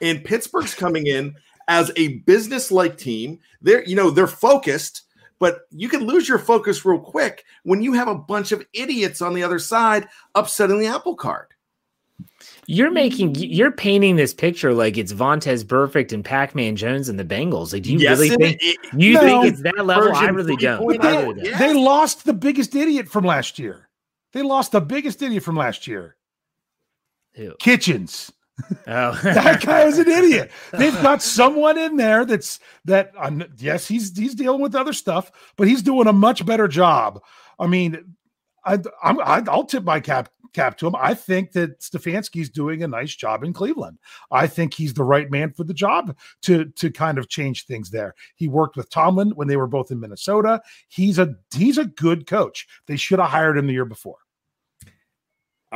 And 0.02 0.24
Pittsburgh's 0.24 0.76
coming 0.76 1.08
in 1.08 1.36
as 1.68 1.92
a 1.96 2.20
business-like 2.20 2.98
team. 2.98 3.40
They're, 3.62 3.84
you 3.86 3.96
know, 3.96 4.10
they're 4.10 4.28
focused, 4.28 5.04
but 5.40 5.62
you 5.72 5.90
can 5.90 6.06
lose 6.06 6.28
your 6.28 6.40
focus 6.40 6.86
real 6.86 7.00
quick 7.00 7.44
when 7.64 7.82
you 7.82 7.94
have 7.94 8.08
a 8.08 8.16
bunch 8.16 8.52
of 8.52 8.66
idiots 8.74 9.22
on 9.22 9.34
the 9.34 9.44
other 9.44 9.60
side 9.60 10.08
upsetting 10.36 10.80
the 10.80 10.88
apple 10.88 11.16
cart. 11.16 11.50
You're 12.66 12.92
making 12.92 13.36
you're 13.36 13.72
painting 13.72 14.16
this 14.16 14.34
picture 14.34 14.74
like 14.74 14.98
it's 14.98 15.14
Vontaze 15.14 15.64
Burfict 15.64 16.12
and 16.12 16.26
Pac-Man 16.26 16.76
Jones 16.76 17.10
and 17.10 17.20
the 17.20 17.24
Bengals. 17.24 17.72
Like, 17.74 17.84
do 17.84 17.94
you 17.94 18.00
Yes, 18.00 18.18
really 18.18 18.36
think 18.36 18.58
it- 18.62 18.78
you 18.94 19.14
No. 19.14 19.20
think 19.22 19.46
it's 19.54 19.62
that 19.62 19.86
level? 19.86 20.14
I 20.16 20.28
really 20.30 20.56
don't. 20.56 20.82
3.0. 20.82 21.04
I 21.04 21.22
really 21.22 21.50
don't. 21.50 21.60
They 21.60 21.74
lost 21.74 22.26
the 22.26 22.34
biggest 22.34 22.76
idiot 22.76 23.08
from 23.08 23.24
last 23.24 23.60
year. 23.60 23.88
They 24.34 24.42
lost 24.42 24.72
the 24.72 24.82
biggest 24.82 25.22
idiot 25.22 25.44
from 25.44 25.56
last 25.56 25.88
year. 25.88 26.16
Who? 27.36 27.54
Kitchens. 27.60 28.32
Oh, 28.88 29.12
That 29.24 29.62
guy 29.64 29.84
is 29.84 30.00
an 30.00 30.08
idiot. 30.08 30.52
They've 30.74 31.02
got 31.02 31.22
someone 31.22 31.78
in 31.78 31.98
there 31.98 32.26
that's 32.26 32.60
that. 32.86 33.14
Um, 33.18 33.44
yes, 33.58 33.88
he's 33.88 34.18
he's 34.18 34.36
dealing 34.36 34.62
with 34.62 34.76
other 34.76 34.94
stuff, 34.94 35.32
but 35.58 35.68
he's 35.68 35.82
doing 35.82 36.08
a 36.08 36.14
much 36.14 36.46
better 36.46 36.68
job. 36.68 37.22
I 37.60 37.68
mean, 37.68 38.16
I, 38.66 38.80
I'm 39.04 39.20
I, 39.20 39.44
I'll 39.48 39.66
tip 39.66 39.84
my 39.84 40.00
cap 40.00 40.30
cap 40.54 40.78
to 40.78 40.88
him. 40.88 40.96
I 40.98 41.14
think 41.14 41.52
that 41.52 41.80
Stefanski's 41.80 42.50
doing 42.50 42.82
a 42.82 42.88
nice 42.88 43.16
job 43.16 43.44
in 43.44 43.54
Cleveland. 43.54 44.00
I 44.32 44.48
think 44.48 44.74
he's 44.74 44.94
the 44.94 45.04
right 45.04 45.30
man 45.30 45.52
for 45.52 45.64
the 45.64 45.74
job 45.74 46.18
to 46.44 46.66
to 46.66 46.92
kind 46.92 47.18
of 47.18 47.30
change 47.30 47.66
things 47.66 47.92
there. 47.92 48.16
He 48.36 48.48
worked 48.48 48.76
with 48.76 48.90
Tomlin 48.90 49.32
when 49.32 49.48
they 49.48 49.58
were 49.58 49.68
both 49.68 49.92
in 49.92 50.00
Minnesota. 50.00 50.62
He's 50.88 51.20
a 51.20 51.36
he's 51.54 51.78
a 51.78 51.86
good 51.86 52.26
coach. 52.26 52.68
They 52.88 52.98
should 52.98 53.20
have 53.20 53.30
hired 53.30 53.58
him 53.58 53.68
the 53.68 53.74
year 53.74 53.86
before. 53.86 54.18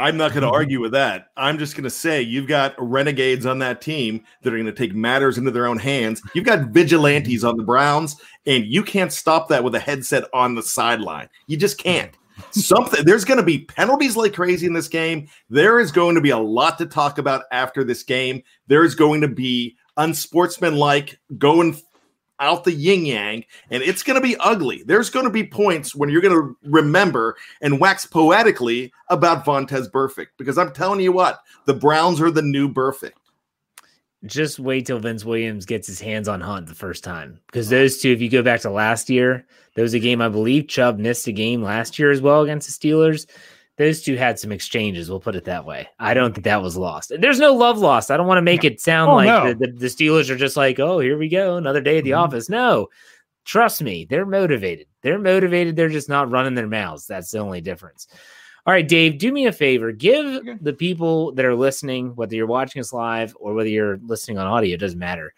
I'm 0.02 0.18
not 0.18 0.32
going 0.32 0.42
to 0.42 0.50
Mhm. 0.50 0.54
argue 0.54 0.82
with 0.82 0.92
that. 0.94 1.28
I'm 1.38 1.58
just 1.58 1.76
going 1.76 1.84
to 1.84 1.90
say 1.90 2.22
you've 2.22 2.48
got 2.48 2.74
renegades 2.78 3.46
on 3.46 3.60
that 3.60 3.82
team 3.82 4.24
that 4.42 4.52
are 4.54 4.58
going 4.58 4.66
to 4.66 4.72
take 4.72 4.96
matters 4.96 5.38
into 5.38 5.52
their 5.52 5.68
own 5.68 5.78
hands. 5.78 6.22
You've 6.34 6.46
got 6.46 6.70
vigilantes 6.70 7.44
on 7.44 7.56
the 7.58 7.64
Browns, 7.64 8.16
and 8.46 8.66
you 8.66 8.84
can't 8.84 9.14
stop 9.14 9.48
that 9.50 9.64
with 9.64 9.76
a 9.76 9.80
headset 9.80 10.26
on 10.34 10.56
the 10.56 10.64
sideline. 10.64 11.30
You 11.48 11.58
just 11.58 11.78
can't. 11.78 12.12
Something 12.50 13.06
there's 13.06 13.26
going 13.26 13.38
to 13.38 13.44
be 13.44 13.60
penalties 13.60 14.18
like 14.18 14.34
crazy 14.34 14.66
in 14.66 14.74
this 14.74 14.88
game. 14.88 15.28
There 15.50 15.80
is 15.80 15.92
going 15.92 16.16
to 16.16 16.22
be 16.22 16.32
a 16.32 16.38
lot 16.40 16.80
to 16.80 16.88
talk 16.88 17.20
about 17.20 17.44
after 17.52 17.84
this 17.84 18.02
game. 18.02 18.42
There 18.68 18.84
is 18.84 18.96
going 18.96 19.22
to 19.22 19.28
be 19.28 19.76
unsportsmanlike 19.98 21.20
going 21.38 21.78
out 22.42 22.66
the 22.66 22.74
yin 22.74 23.06
yang, 23.06 23.46
and 23.70 23.82
it's 23.84 24.04
going 24.04 24.16
to 24.16 24.28
be 24.28 24.36
ugly. 24.38 24.84
There's 24.86 25.10
going 25.10 25.26
to 25.26 25.32
be 25.32 25.46
points 25.46 25.96
when 25.96 26.10
you're 26.10 26.22
going 26.22 26.36
to 26.36 26.58
remember 26.64 27.38
and 27.62 27.80
wax 27.80 28.06
poetically 28.06 28.92
about 29.10 29.46
Vontaze 29.46 29.90
Burfict 29.90 30.28
because 30.38 30.58
I'm 30.58 30.74
telling 30.74 31.00
you 31.00 31.14
what, 31.14 31.40
the 31.66 31.74
Browns 31.74 32.20
are 32.20 32.32
the 32.32 32.42
new 32.42 32.68
Burfict. 32.68 33.12
just 34.26 34.60
wait 34.60 34.86
till 34.86 35.00
Vince 35.00 35.26
Williams 35.26 35.66
gets 35.66 35.88
his 35.88 36.00
hands 36.00 36.28
on 36.28 36.42
Hunt 36.42 36.68
the 36.68 36.76
first 36.76 37.04
time. 37.04 37.40
Because 37.48 37.70
those 37.70 38.00
two, 38.00 38.12
if 38.12 38.22
you 38.22 38.30
go 38.30 38.44
back 38.44 38.62
to 38.62 38.70
last 38.70 39.10
year, 39.10 39.46
there 39.76 39.84
was 39.84 39.94
a 39.94 40.00
game 40.00 40.22
I 40.22 40.30
believe 40.30 40.68
Chubb 40.68 41.00
missed 41.00 41.28
a 41.28 41.32
game 41.32 41.64
last 41.64 41.98
year 41.98 42.12
as 42.12 42.22
well 42.22 42.42
against 42.42 42.68
the 42.68 42.90
Steelers. 42.90 43.26
Those 43.82 44.04
two 44.04 44.16
had 44.16 44.38
some 44.38 44.52
exchanges. 44.52 45.10
We'll 45.10 45.20
put 45.20 45.36
it 45.36 45.46
that 45.46 45.66
way. 45.66 45.90
I 45.98 46.14
don't 46.14 46.34
think 46.36 46.44
that 46.44 46.62
was 46.62 46.78
lost. 46.78 47.12
There's 47.20 47.40
no 47.40 47.52
love 47.52 47.80
lost. 47.80 48.12
I 48.12 48.18
don't 48.18 48.28
want 48.28 48.38
to 48.38 48.44
make 48.44 48.64
it 48.64 48.80
sound 48.80 49.10
Oh, 49.10 49.16
like 49.16 49.26
no. 49.26 49.54
the, 49.56 49.66
the, 49.66 49.72
the 49.74 49.88
Steelers 49.88 50.30
are 50.30 50.36
just 50.36 50.56
like, 50.56 50.80
oh, 50.80 51.00
here 51.00 51.18
we 51.18 51.28
go, 51.30 51.58
another 51.58 51.82
day 51.82 51.98
at 51.98 52.04
the 52.04 52.12
Mhm. 52.12 52.20
office. 52.20 52.48
No, 52.48 52.90
trust 53.44 53.82
me, 53.82 54.06
they're 54.08 54.28
motivated. 54.28 54.86
They're 55.02 55.18
motivated. 55.18 55.76
They're 55.76 55.90
just 55.90 56.10
not 56.10 56.30
running 56.30 56.54
their 56.54 56.68
mouths. 56.68 57.08
That's 57.08 57.32
the 57.32 57.40
only 57.40 57.60
difference. 57.60 58.08
All 58.68 58.72
right, 58.74 58.88
Dave, 58.88 59.18
do 59.18 59.32
me 59.32 59.48
a 59.48 59.52
favor. 59.52 59.92
Give 59.92 60.28
Okay. 60.28 60.58
the 60.62 60.74
people 60.74 61.32
that 61.32 61.46
are 61.46 61.56
listening, 61.56 62.16
whether 62.16 62.36
you're 62.36 62.46
watching 62.46 62.82
us 62.82 62.94
live 62.94 63.36
or 63.40 63.56
whether 63.56 63.70
you're 63.70 64.00
listening 64.06 64.38
on 64.38 64.46
audio, 64.46 64.76
it 64.76 64.80
doesn't 64.80 65.00
matter. 65.00 65.34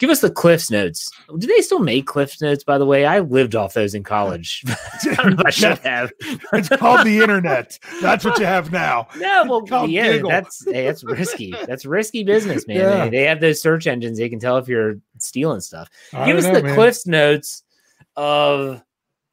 Give 0.00 0.08
us 0.08 0.22
the 0.22 0.30
Cliffs 0.30 0.70
Notes. 0.70 1.10
Do 1.38 1.46
they 1.46 1.60
still 1.60 1.78
make 1.78 2.06
Cliffs 2.06 2.40
Notes, 2.40 2.64
by 2.64 2.78
the 2.78 2.86
way? 2.86 3.04
I 3.04 3.18
lived 3.20 3.54
off 3.54 3.74
those 3.74 3.94
in 3.94 4.02
college. 4.02 4.64
I 4.68 5.14
don't 5.14 5.36
know 5.36 5.40
if 5.40 5.46
I 5.46 5.50
should 5.50 5.78
have. 5.84 6.10
it's 6.54 6.68
called 6.70 7.06
the 7.06 7.18
internet. 7.20 7.78
That's 8.00 8.24
what 8.24 8.38
you 8.38 8.46
have 8.46 8.72
now. 8.72 9.08
No, 9.20 9.62
well, 9.68 9.86
yeah, 9.86 10.18
that's 10.26 10.64
hey, 10.64 10.86
that's 10.86 11.04
risky. 11.04 11.54
That's 11.66 11.84
risky 11.84 12.24
business, 12.24 12.66
man. 12.66 12.78
Yeah. 12.78 13.04
They, 13.04 13.10
they 13.10 13.24
have 13.24 13.40
those 13.40 13.60
search 13.60 13.86
engines; 13.86 14.16
they 14.16 14.30
can 14.30 14.38
tell 14.38 14.56
if 14.56 14.66
you're 14.66 14.94
stealing 15.18 15.60
stuff. 15.60 15.90
I 16.14 16.24
Give 16.24 16.38
us 16.38 16.44
know, 16.44 16.54
the 16.54 16.62
man. 16.62 16.74
Cliffs 16.74 17.06
Notes 17.06 17.62
of 18.16 18.82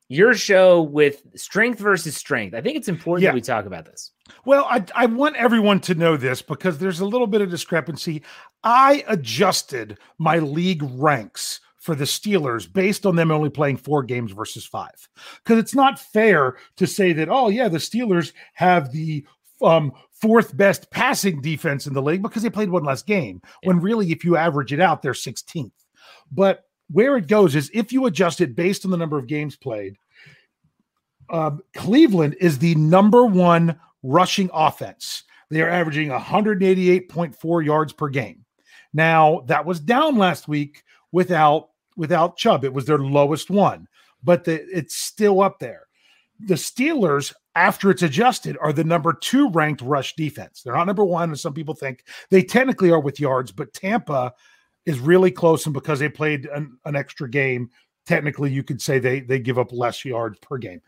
your 0.10 0.34
show 0.34 0.82
with 0.82 1.22
strength 1.36 1.80
versus 1.80 2.16
strength. 2.16 2.54
I 2.56 2.62
think 2.62 2.78
it's 2.78 2.88
important 2.88 3.24
Yeah. 3.24 3.32
that 3.32 3.36
we 3.36 3.42
talk 3.42 3.66
about 3.66 3.86
this. 3.86 4.12
Well, 4.46 4.66
I, 4.70 4.84
I 4.96 5.06
want 5.06 5.36
everyone 5.36 5.80
to 5.82 5.96
know 5.96 6.18
this 6.18 6.42
because 6.42 6.78
there's 6.78 7.00
a 7.00 7.06
little 7.06 7.28
bit 7.28 7.42
of 7.42 7.50
discrepancy. 7.50 8.24
I 8.64 9.04
adjusted 9.08 9.98
my 10.18 10.40
league 10.40 10.84
ranks 10.84 11.60
for 11.78 11.96
the 11.96 12.06
Steelers 12.06 12.72
based 12.72 13.06
on 13.06 13.16
them 13.16 13.32
only 13.32 13.50
playing 13.50 13.78
four 13.78 14.04
games 14.04 14.32
versus 14.32 14.66
five. 14.66 15.08
Because 15.44 15.58
it's 15.60 15.76
not 15.76 16.00
fair 16.00 16.58
to 16.76 16.86
say 16.88 17.14
that, 17.14 17.30
oh, 17.30 17.50
yeah, 17.50 17.70
the 17.70 17.78
Steelers 17.78 18.34
have 18.54 18.92
the 18.92 19.26
um, 19.62 19.92
fourth 20.12 20.56
best 20.58 20.90
passing 20.92 21.42
defense 21.42 21.88
in 21.88 21.94
the 21.94 22.02
league 22.02 22.22
because 22.22 22.44
they 22.44 22.50
played 22.50 22.70
one 22.70 22.84
less 22.84 23.04
game, 23.04 23.42
when 23.64 23.80
really, 23.80 24.12
if 24.12 24.26
you 24.26 24.36
average 24.36 24.74
it 24.74 24.80
out, 24.82 25.02
they're 25.02 25.14
16th. 25.14 25.72
But 26.32 26.66
where 26.92 27.18
it 27.18 27.28
goes 27.28 27.56
is 27.56 27.72
if 27.74 27.92
you 27.92 28.06
adjust 28.06 28.42
it 28.42 28.56
based 28.56 28.86
on 28.86 28.92
the 28.92 28.98
number 28.98 29.18
of 29.18 29.28
games 29.28 29.56
played, 29.56 29.98
um, 31.30 31.62
Cleveland 31.76 32.36
is 32.40 32.60
the 32.60 32.76
number 32.76 33.26
one 33.26 33.80
rushing 34.04 34.50
offense. 34.54 35.24
They 35.50 35.62
are 35.62 35.70
averaging 35.70 36.10
188.4 36.10 37.66
yards 37.66 37.94
per 37.94 38.10
game. 38.10 38.46
Now 38.94 39.44
that 39.48 39.66
was 39.66 39.80
down 39.80 40.18
last 40.18 40.48
week 40.48 40.84
without 41.12 41.70
without 41.96 42.38
Chubb. 42.38 42.64
It 42.64 42.74
was 42.74 42.86
their 42.86 43.00
lowest 43.00 43.50
one, 43.50 43.88
but 44.24 44.44
the, 44.44 44.64
it's 44.76 44.96
still 44.96 45.42
up 45.42 45.60
there. 45.60 45.88
The 46.40 46.54
Steelers, 46.54 47.34
after 47.56 47.90
it's 47.90 48.04
adjusted, 48.04 48.58
are 48.62 48.72
the 48.72 48.84
number 48.84 49.14
two 49.14 49.50
ranked 49.50 49.82
rush 49.82 50.16
defense. 50.16 50.62
They're 50.62 50.76
not 50.76 50.86
number 50.86 51.04
one, 51.04 51.32
as 51.32 51.42
some 51.42 51.54
people 51.54 51.74
think. 51.74 52.04
They 52.30 52.44
technically 52.44 52.92
are 52.92 53.00
with 53.00 53.20
yards, 53.20 53.52
but 53.52 53.74
Tampa 53.74 54.34
is 54.88 55.00
really 55.00 55.30
close, 55.30 55.66
and 55.66 55.74
because 55.74 56.00
they 56.00 56.10
played 56.10 56.46
an, 56.46 56.80
an 56.86 56.96
extra 56.96 57.30
game, 57.30 57.70
technically 58.06 58.50
you 58.50 58.64
could 58.64 58.82
say 58.82 58.98
they 58.98 59.20
they 59.20 59.38
give 59.38 59.60
up 59.60 59.72
less 59.72 60.04
yards 60.04 60.40
per 60.40 60.58
game. 60.58 60.82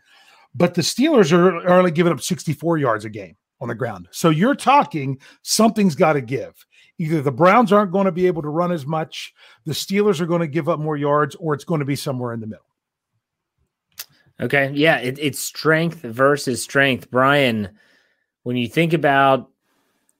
But 0.54 0.74
the 0.74 0.82
Steelers 0.82 1.32
are, 1.32 1.58
are 1.58 1.78
only 1.78 1.92
giving 1.92 2.12
up 2.12 2.20
64 2.20 2.78
yards 2.78 3.04
a 3.04 3.10
game 3.10 3.36
on 3.60 3.68
the 3.68 3.74
ground. 3.74 4.08
So 4.10 4.30
you're 4.30 4.56
talking 4.56 5.20
something's 5.42 5.94
got 5.94 6.14
to 6.14 6.22
give. 6.22 6.66
Either 6.98 7.20
the 7.22 7.30
Browns 7.30 7.72
aren't 7.72 7.92
going 7.92 8.06
to 8.06 8.12
be 8.12 8.26
able 8.26 8.42
to 8.42 8.48
run 8.48 8.72
as 8.72 8.86
much, 8.86 9.32
the 9.64 9.72
Steelers 9.72 10.20
are 10.20 10.26
going 10.26 10.40
to 10.40 10.46
give 10.46 10.68
up 10.68 10.80
more 10.80 10.96
yards, 10.96 11.36
or 11.36 11.54
it's 11.54 11.64
going 11.64 11.78
to 11.78 11.84
be 11.84 11.94
somewhere 11.94 12.32
in 12.32 12.40
the 12.40 12.46
middle. 12.46 12.64
Okay. 14.40 14.72
Yeah. 14.74 14.96
It, 14.96 15.18
it's 15.18 15.38
strength 15.38 16.00
versus 16.00 16.62
strength. 16.62 17.10
Brian, 17.10 17.68
when 18.42 18.56
you 18.56 18.66
think 18.66 18.94
about 18.94 19.49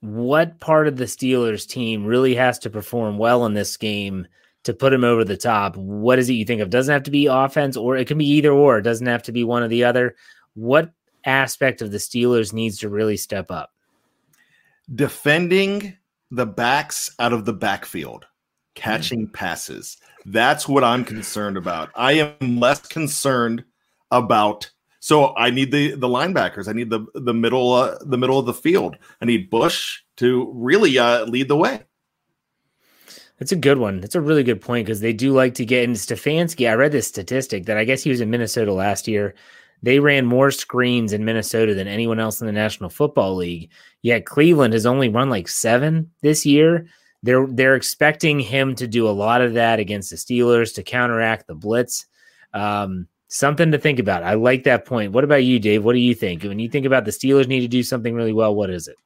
what 0.00 0.58
part 0.60 0.88
of 0.88 0.96
the 0.96 1.04
Steelers 1.04 1.66
team 1.68 2.04
really 2.04 2.34
has 2.34 2.58
to 2.60 2.70
perform 2.70 3.18
well 3.18 3.44
in 3.46 3.54
this 3.54 3.76
game 3.76 4.26
to 4.64 4.74
put 4.74 4.92
him 4.92 5.04
over 5.04 5.24
the 5.24 5.36
top, 5.36 5.76
what 5.76 6.18
is 6.18 6.28
it 6.28 6.34
you 6.34 6.44
think 6.44 6.60
of? 6.60 6.70
Doesn't 6.70 6.92
have 6.92 7.02
to 7.04 7.10
be 7.10 7.26
offense, 7.26 7.76
or 7.76 7.96
it 7.96 8.06
can 8.06 8.18
be 8.18 8.28
either 8.28 8.52
or. 8.52 8.78
It 8.78 8.82
doesn't 8.82 9.06
have 9.06 9.22
to 9.24 9.32
be 9.32 9.44
one 9.44 9.62
or 9.62 9.68
the 9.68 9.84
other. 9.84 10.16
What 10.54 10.92
aspect 11.24 11.82
of 11.82 11.90
the 11.90 11.98
Steelers 11.98 12.52
needs 12.52 12.78
to 12.78 12.88
really 12.88 13.16
step 13.16 13.50
up? 13.50 13.70
Defending 14.94 15.96
the 16.30 16.46
backs 16.46 17.10
out 17.18 17.32
of 17.32 17.44
the 17.44 17.52
backfield. 17.52 18.26
catching 18.74 19.26
mm. 19.26 19.32
passes. 19.32 19.98
That's 20.26 20.68
what 20.68 20.84
I'm 20.84 21.04
concerned 21.04 21.56
about. 21.56 21.90
I 21.94 22.12
am 22.12 22.60
less 22.60 22.80
concerned 22.80 23.64
about 24.10 24.70
so 25.00 25.34
I 25.34 25.50
need 25.50 25.72
the 25.72 25.94
the 25.96 26.08
linebackers. 26.08 26.68
I 26.68 26.72
need 26.72 26.90
the 26.90 27.06
the 27.14 27.34
middle 27.34 27.72
uh, 27.72 27.98
the 28.04 28.18
middle 28.18 28.38
of 28.38 28.46
the 28.46 28.54
field. 28.54 28.96
I 29.20 29.24
need 29.24 29.50
Bush 29.50 30.00
to 30.18 30.50
really 30.54 30.98
uh, 30.98 31.24
lead 31.24 31.48
the 31.48 31.56
way. 31.56 31.82
That's 33.38 33.52
a 33.52 33.56
good 33.56 33.78
one. 33.78 34.02
That's 34.02 34.14
a 34.14 34.20
really 34.20 34.42
good 34.42 34.60
point 34.60 34.86
because 34.86 35.00
they 35.00 35.14
do 35.14 35.32
like 35.32 35.54
to 35.54 35.64
get 35.64 35.84
in 35.84 35.92
Stefanski. 35.92 36.70
I 36.70 36.74
read 36.74 36.92
this 36.92 37.08
statistic 37.08 37.64
that 37.64 37.78
I 37.78 37.84
guess 37.84 38.02
he 38.02 38.10
was 38.10 38.20
in 38.20 38.28
Minnesota 38.28 38.72
last 38.74 39.08
year. 39.08 39.34
They 39.82 39.98
ran 39.98 40.26
more 40.26 40.50
screens 40.50 41.14
in 41.14 41.24
Minnesota 41.24 41.72
than 41.72 41.88
anyone 41.88 42.20
else 42.20 42.42
in 42.42 42.46
the 42.46 42.52
National 42.52 42.90
Football 42.90 43.36
League. 43.36 43.70
Yet 44.02 44.26
Cleveland 44.26 44.74
has 44.74 44.84
only 44.84 45.08
run 45.08 45.30
like 45.30 45.48
seven 45.48 46.10
this 46.20 46.44
year. 46.44 46.86
They're 47.22 47.46
they're 47.46 47.76
expecting 47.76 48.40
him 48.40 48.74
to 48.74 48.86
do 48.86 49.08
a 49.08 49.10
lot 49.10 49.40
of 49.40 49.54
that 49.54 49.78
against 49.78 50.10
the 50.10 50.16
Steelers 50.16 50.74
to 50.74 50.82
counteract 50.82 51.46
the 51.46 51.54
blitz. 51.54 52.04
Um, 52.52 53.08
something 53.30 53.70
to 53.72 53.78
think 53.78 53.98
about. 53.98 54.22
I 54.22 54.34
like 54.34 54.64
that 54.64 54.84
point. 54.84 55.12
What 55.12 55.24
about 55.24 55.44
you, 55.44 55.58
Dave? 55.58 55.84
What 55.84 55.94
do 55.94 56.00
you 56.00 56.14
think? 56.14 56.42
When 56.42 56.58
you 56.58 56.68
think 56.68 56.84
about 56.84 57.06
the 57.06 57.12
Steelers 57.12 57.46
need 57.46 57.60
to 57.60 57.68
do 57.68 57.82
something 57.82 58.14
really 58.14 58.32
well, 58.32 58.54
what 58.54 58.68
is 58.68 58.88
it? 58.88 58.96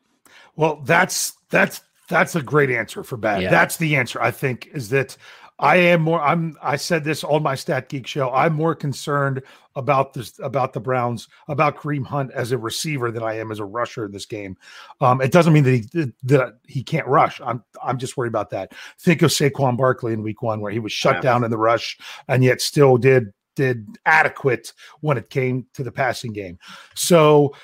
Well, 0.56 0.80
that's 0.84 1.34
that's 1.50 1.82
that's 2.08 2.34
a 2.34 2.42
great 2.42 2.70
answer 2.70 3.04
for 3.04 3.16
bad. 3.16 3.42
Yeah. 3.42 3.50
That's 3.50 3.76
the 3.76 3.96
answer. 3.96 4.20
I 4.20 4.30
think 4.30 4.68
is 4.72 4.88
that 4.90 5.16
I 5.58 5.76
am 5.76 6.02
more. 6.02 6.20
I'm. 6.20 6.56
I 6.62 6.76
said 6.76 7.04
this 7.04 7.22
on 7.22 7.42
my 7.42 7.54
Stat 7.54 7.88
Geek 7.88 8.06
show. 8.06 8.30
I'm 8.32 8.54
more 8.54 8.74
concerned 8.74 9.42
about 9.76 10.12
this 10.12 10.38
about 10.40 10.72
the 10.72 10.80
Browns 10.80 11.28
about 11.48 11.76
Kareem 11.76 12.04
Hunt 12.04 12.32
as 12.32 12.52
a 12.52 12.58
receiver 12.58 13.12
than 13.12 13.22
I 13.22 13.38
am 13.38 13.52
as 13.52 13.60
a 13.60 13.64
rusher 13.64 14.04
in 14.04 14.12
this 14.12 14.26
game. 14.26 14.56
Um, 15.00 15.20
it 15.20 15.32
doesn't 15.32 15.52
mean 15.52 15.64
that 15.64 15.70
he 15.70 16.12
that 16.24 16.58
he 16.66 16.82
can't 16.82 17.06
rush. 17.06 17.40
I'm 17.40 17.62
I'm 17.82 17.98
just 17.98 18.16
worried 18.16 18.28
about 18.28 18.50
that. 18.50 18.72
Think 18.98 19.22
of 19.22 19.30
Saquon 19.30 19.76
Barkley 19.76 20.12
in 20.12 20.22
Week 20.22 20.42
One, 20.42 20.60
where 20.60 20.72
he 20.72 20.80
was 20.80 20.92
shut 20.92 21.16
yeah. 21.16 21.20
down 21.20 21.44
in 21.44 21.50
the 21.50 21.58
rush 21.58 21.98
and 22.26 22.42
yet 22.42 22.60
still 22.60 22.96
did 22.96 23.32
did 23.54 23.98
adequate 24.06 24.72
when 25.00 25.16
it 25.16 25.30
came 25.30 25.66
to 25.74 25.82
the 25.82 25.92
passing 25.92 26.32
game. 26.32 26.58
So 26.94 27.54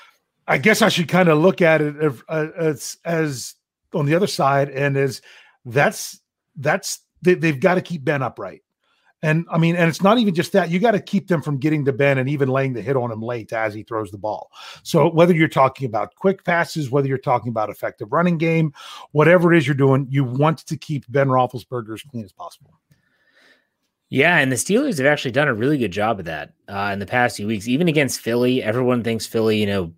I 0.47 0.59
guess 0.59 0.83
I 0.83 0.89
should 0.89 1.09
kind 1.09 1.29
of 1.29 1.39
look 1.39 1.63
at 1.63 1.81
it 1.81 1.97
as, 1.97 2.23
uh, 2.29 2.47
as, 2.57 2.99
as 3.05 3.55
on 3.95 4.07
the 4.07 4.15
other 4.15 4.27
side 4.27 4.71
and 4.71 4.97
as 4.97 5.21
that's 5.65 6.21
that's 6.57 7.01
they, 7.23 7.35
they've 7.35 7.61
got 7.61 7.75
to 7.75 7.83
keep 7.83 8.05
Ben 8.05 8.23
upright. 8.23 8.63
And 9.23 9.45
I 9.51 9.59
mean, 9.59 9.77
and 9.77 9.89
it's 9.89 10.03
not 10.03 10.19
even 10.19 10.35
just 10.35 10.53
that. 10.53 10.71
You 10.71 10.79
got 10.79 10.93
to 10.93 11.01
keep 11.01 11.29
them 11.29 11.43
from 11.43 11.59
getting 11.59 11.85
to 11.85 11.93
Ben 11.93 12.17
and 12.17 12.29
even 12.29 12.49
laying 12.49 12.73
the 12.73 12.81
hit 12.81 12.97
on 12.97 13.13
him 13.13 13.21
late 13.21 13.53
as 13.53 13.75
he 13.75 13.83
throws 13.83 14.11
the 14.11 14.19
ball. 14.19 14.51
So 14.83 15.11
whether 15.11 15.35
you're 15.35 15.49
talking 15.49 15.87
about 15.87 16.15
quick 16.15 16.43
passes, 16.43 16.91
whether 16.91 17.07
you're 17.07 17.19
talking 17.19 17.51
about 17.51 17.69
effective 17.69 18.13
running 18.13 18.39
game, 18.39 18.73
whatever 19.13 19.53
it 19.53 19.59
is 19.59 19.67
you're 19.67 19.75
doing, 19.75 20.07
you 20.09 20.25
want 20.25 20.59
to 20.67 20.77
keep 20.77 21.05
Ben 21.11 21.29
Roethlisberger 21.29 21.93
as 21.93 22.03
clean 22.03 22.25
as 22.25 22.33
possible. 22.33 22.73
Yeah, 24.11 24.39
and 24.39 24.51
the 24.51 24.57
Steelers 24.57 24.99
have 24.99 25.07
actually 25.07 25.31
done 25.31 25.47
a 25.47 25.55
really 25.55 25.79
good 25.79 25.93
job 25.93 26.19
of 26.19 26.25
that 26.25 26.53
uh, 26.69 26.91
in 26.93 26.99
the 26.99 27.07
past 27.07 27.37
few 27.37 27.47
weeks. 27.47 27.69
Even 27.69 27.87
against 27.87 28.21
Philly, 28.21 28.61
everyone 28.61 29.05
thinks 29.05 29.25
Philly, 29.25 29.59
you 29.59 29.67
know, 29.67 29.95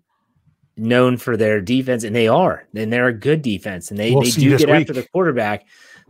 known 0.77 1.17
for 1.17 1.35
their 1.35 1.59
defense, 1.59 2.03
and 2.03 2.15
they 2.15 2.27
are, 2.27 2.65
and 2.75 2.93
they're 2.93 3.07
a 3.07 3.13
good 3.13 3.41
defense, 3.41 3.89
and 3.89 3.99
they, 3.99 4.11
we'll 4.11 4.23
they 4.23 4.29
do 4.29 4.57
get 4.57 4.69
week. 4.69 4.81
after 4.81 4.93
the 4.93 5.07
quarterback. 5.11 5.65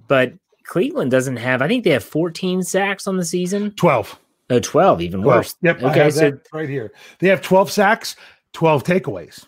But 0.10 0.34
Cleveland 0.66 1.12
doesn't 1.12 1.38
have. 1.38 1.62
I 1.62 1.68
think 1.70 1.86
they 1.86 1.92
have 1.92 2.04
14 2.04 2.64
sacks 2.64 3.08
on 3.08 3.16
the 3.16 3.26
season. 3.26 3.72
12. 3.72 4.20
Oh, 4.50 4.60
12, 4.60 5.02
even 5.02 5.22
12. 5.22 5.38
worse. 5.38 5.56
Yep. 5.62 5.84
Okay, 5.84 6.10
so 6.10 6.38
right 6.52 6.70
here. 6.70 6.92
They 7.20 7.30
have 7.30 7.42
12 7.42 7.72
sacks, 7.72 8.18
12 8.52 8.84
takeaways. 8.84 9.46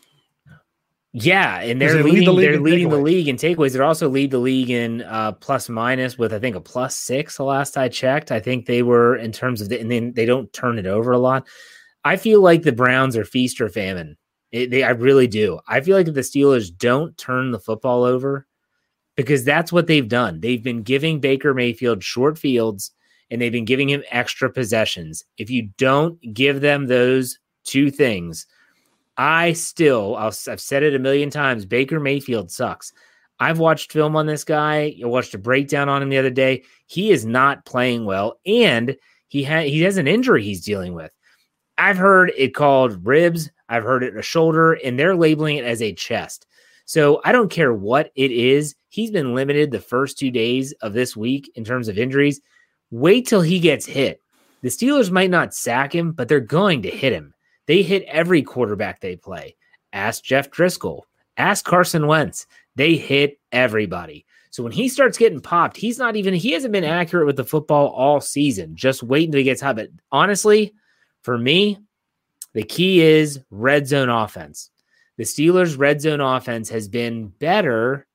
Yeah, 1.18 1.62
and 1.62 1.80
they're 1.80 1.94
they 1.94 2.04
leading. 2.04 2.36
The 2.36 2.42
they're 2.42 2.60
leading 2.60 2.90
takeaways. 2.90 2.92
the 2.92 2.98
league 2.98 3.28
in 3.30 3.36
takeaways. 3.38 3.72
They're 3.72 3.86
also 3.86 4.10
lead 4.10 4.32
the 4.32 4.38
league 4.38 4.70
in 4.70 5.02
uh, 5.04 5.32
plus 5.32 5.70
minus 5.70 6.18
with 6.18 6.34
I 6.34 6.40
think 6.40 6.58
a 6.58 6.60
plus 6.60 6.94
six. 6.98 7.38
The 7.38 7.46
last 7.46 7.78
I 7.78 7.88
checked, 7.88 8.34
I 8.34 8.42
think 8.42 8.66
they 8.66 8.84
were 8.84 9.16
in 9.16 9.32
terms 9.32 9.62
of 9.62 9.70
the, 9.70 9.80
and 9.80 9.90
then 9.90 10.12
they 10.12 10.26
don't 10.26 10.52
turn 10.52 10.78
it 10.78 10.86
over 10.86 11.14
a 11.14 11.18
lot. 11.18 11.48
I 12.04 12.18
feel 12.18 12.42
like 12.42 12.64
the 12.64 12.74
Browns 12.74 13.16
are 13.16 13.24
feast 13.24 13.62
or 13.62 13.70
famine. 13.70 14.18
It, 14.52 14.72
they, 14.72 14.84
I 14.84 14.90
really 14.90 15.28
do. 15.28 15.62
I 15.70 15.80
feel 15.80 15.96
like 15.96 16.10
if 16.10 16.16
the 16.16 16.20
Steelers 16.20 16.70
don't 16.78 17.18
turn 17.18 17.52
the 17.52 17.60
football 17.60 18.04
over, 18.04 18.46
because 19.16 19.46
that's 19.46 19.72
what 19.72 19.88
they've 19.88 20.10
done. 20.10 20.42
They've 20.42 20.62
been 20.62 20.84
giving 20.84 21.22
Baker 21.22 21.54
Mayfield 21.54 22.04
short 22.04 22.38
fields 22.38 22.92
and 23.32 23.42
they've 23.42 23.54
been 23.54 23.64
giving 23.64 23.90
him 23.90 24.04
extra 24.12 24.52
possessions. 24.52 25.24
If 25.38 25.50
you 25.50 25.70
don't 25.78 26.20
give 26.34 26.60
them 26.60 26.88
those 26.88 27.40
two 27.64 27.90
things, 27.90 28.46
I 29.18 29.54
still, 29.54 30.16
i 30.16 30.26
have 30.26 30.62
said 30.62 30.84
it 30.84 30.96
a 30.96 31.00
million 31.00 31.30
times 31.30 31.66
Baker 31.66 32.00
Mayfield 32.00 32.52
sucks. 32.52 32.92
I've 33.40 33.60
watched 33.60 33.92
film 33.92 34.16
on 34.16 34.26
this 34.28 34.44
guy. 34.44 34.96
I 35.02 35.08
watched 35.08 35.34
a 35.34 35.38
breakdown 35.38 35.90
on 35.90 36.02
him 36.02 36.10
the 36.10 36.18
other 36.18 36.30
day. 36.30 36.64
He 36.88 37.12
is 37.12 37.26
not 37.26 37.66
playing 37.66 38.06
well, 38.06 38.40
and 38.46 38.96
he 39.28 39.44
ha- 39.44 39.62
he 39.62 39.82
has 39.82 39.98
an 39.98 40.08
injury 40.08 40.44
he's 40.44 40.64
dealing 40.64 40.94
with. 40.94 41.12
I've 41.78 41.98
heard 41.98 42.32
it 42.38 42.56
called 42.56 43.06
ribs. 43.06 43.50
I've 43.68 43.84
heard 43.84 44.04
it 44.04 44.16
a 44.16 44.22
shoulder, 44.22 44.74
and 44.74 44.98
they're 44.98 45.16
labeling 45.16 45.58
it 45.58 45.66
as 45.66 45.82
a 45.82 45.94
chest. 45.94 46.48
So 46.86 47.20
I 47.26 47.32
don't 47.32 47.52
care 47.52 47.74
what 47.74 48.12
it 48.16 48.32
is. 48.32 48.76
He's 48.90 49.12
been 49.12 49.36
limited 49.36 49.72
the 49.72 49.80
first 49.82 50.18
two 50.18 50.32
days 50.32 50.72
of 50.82 50.94
this 50.94 51.18
week 51.18 51.52
in 51.56 51.66
terms 51.66 51.88
of 51.88 51.98
injuries. 51.98 52.40
Wait 52.92 53.28
till 53.28 53.42
he 53.42 53.60
gets 53.60 53.86
hit. 53.86 54.22
The 54.62 54.70
Steelers 54.70 55.12
might 55.12 55.30
not 55.30 55.54
sack 55.54 55.94
him, 55.94 56.14
but 56.14 56.30
they're 56.30 56.40
going 56.40 56.84
to 56.84 56.90
hit 56.90 57.12
him. 57.12 57.35
They 57.68 57.82
hit 57.82 58.04
every 58.04 58.42
quarterback 58.42 59.00
they 59.00 59.16
play. 59.16 59.56
Ask 59.94 60.24
Jeff 60.24 60.52
Driskel. 60.52 61.02
Ask 61.38 61.66
Carson 61.66 62.08
Wentz. 62.08 62.48
They 62.76 62.96
hit 62.96 63.40
everybody. 63.52 64.26
So 64.52 64.64
when 64.64 64.72
he 64.72 64.88
starts 64.88 65.18
getting 65.18 65.42
popped, 65.42 65.76
he's 65.76 66.00
not 66.00 66.16
even, 66.16 66.34
he 66.34 66.52
hasn't 66.52 66.72
been 66.72 66.86
accurate 66.86 67.26
with 67.26 67.36
the 67.36 67.44
football 67.44 67.88
all 67.88 68.22
season. 68.22 68.76
Just 68.76 69.04
wait 69.04 69.26
until 69.26 69.40
he 69.40 69.44
gets 69.44 69.62
hot. 69.62 69.76
But 69.76 69.90
honestly, 70.12 70.74
for 71.24 71.38
me, 71.38 71.78
the 72.54 72.64
key 72.64 73.02
is 73.02 73.42
red 73.52 73.88
zone 73.88 74.10
offense. 74.10 74.70
The 75.18 75.24
Steelers' 75.24 75.78
red 75.78 76.02
zone 76.02 76.22
offense 76.22 76.70
has 76.70 76.88
been 76.88 77.28
better, 77.28 78.08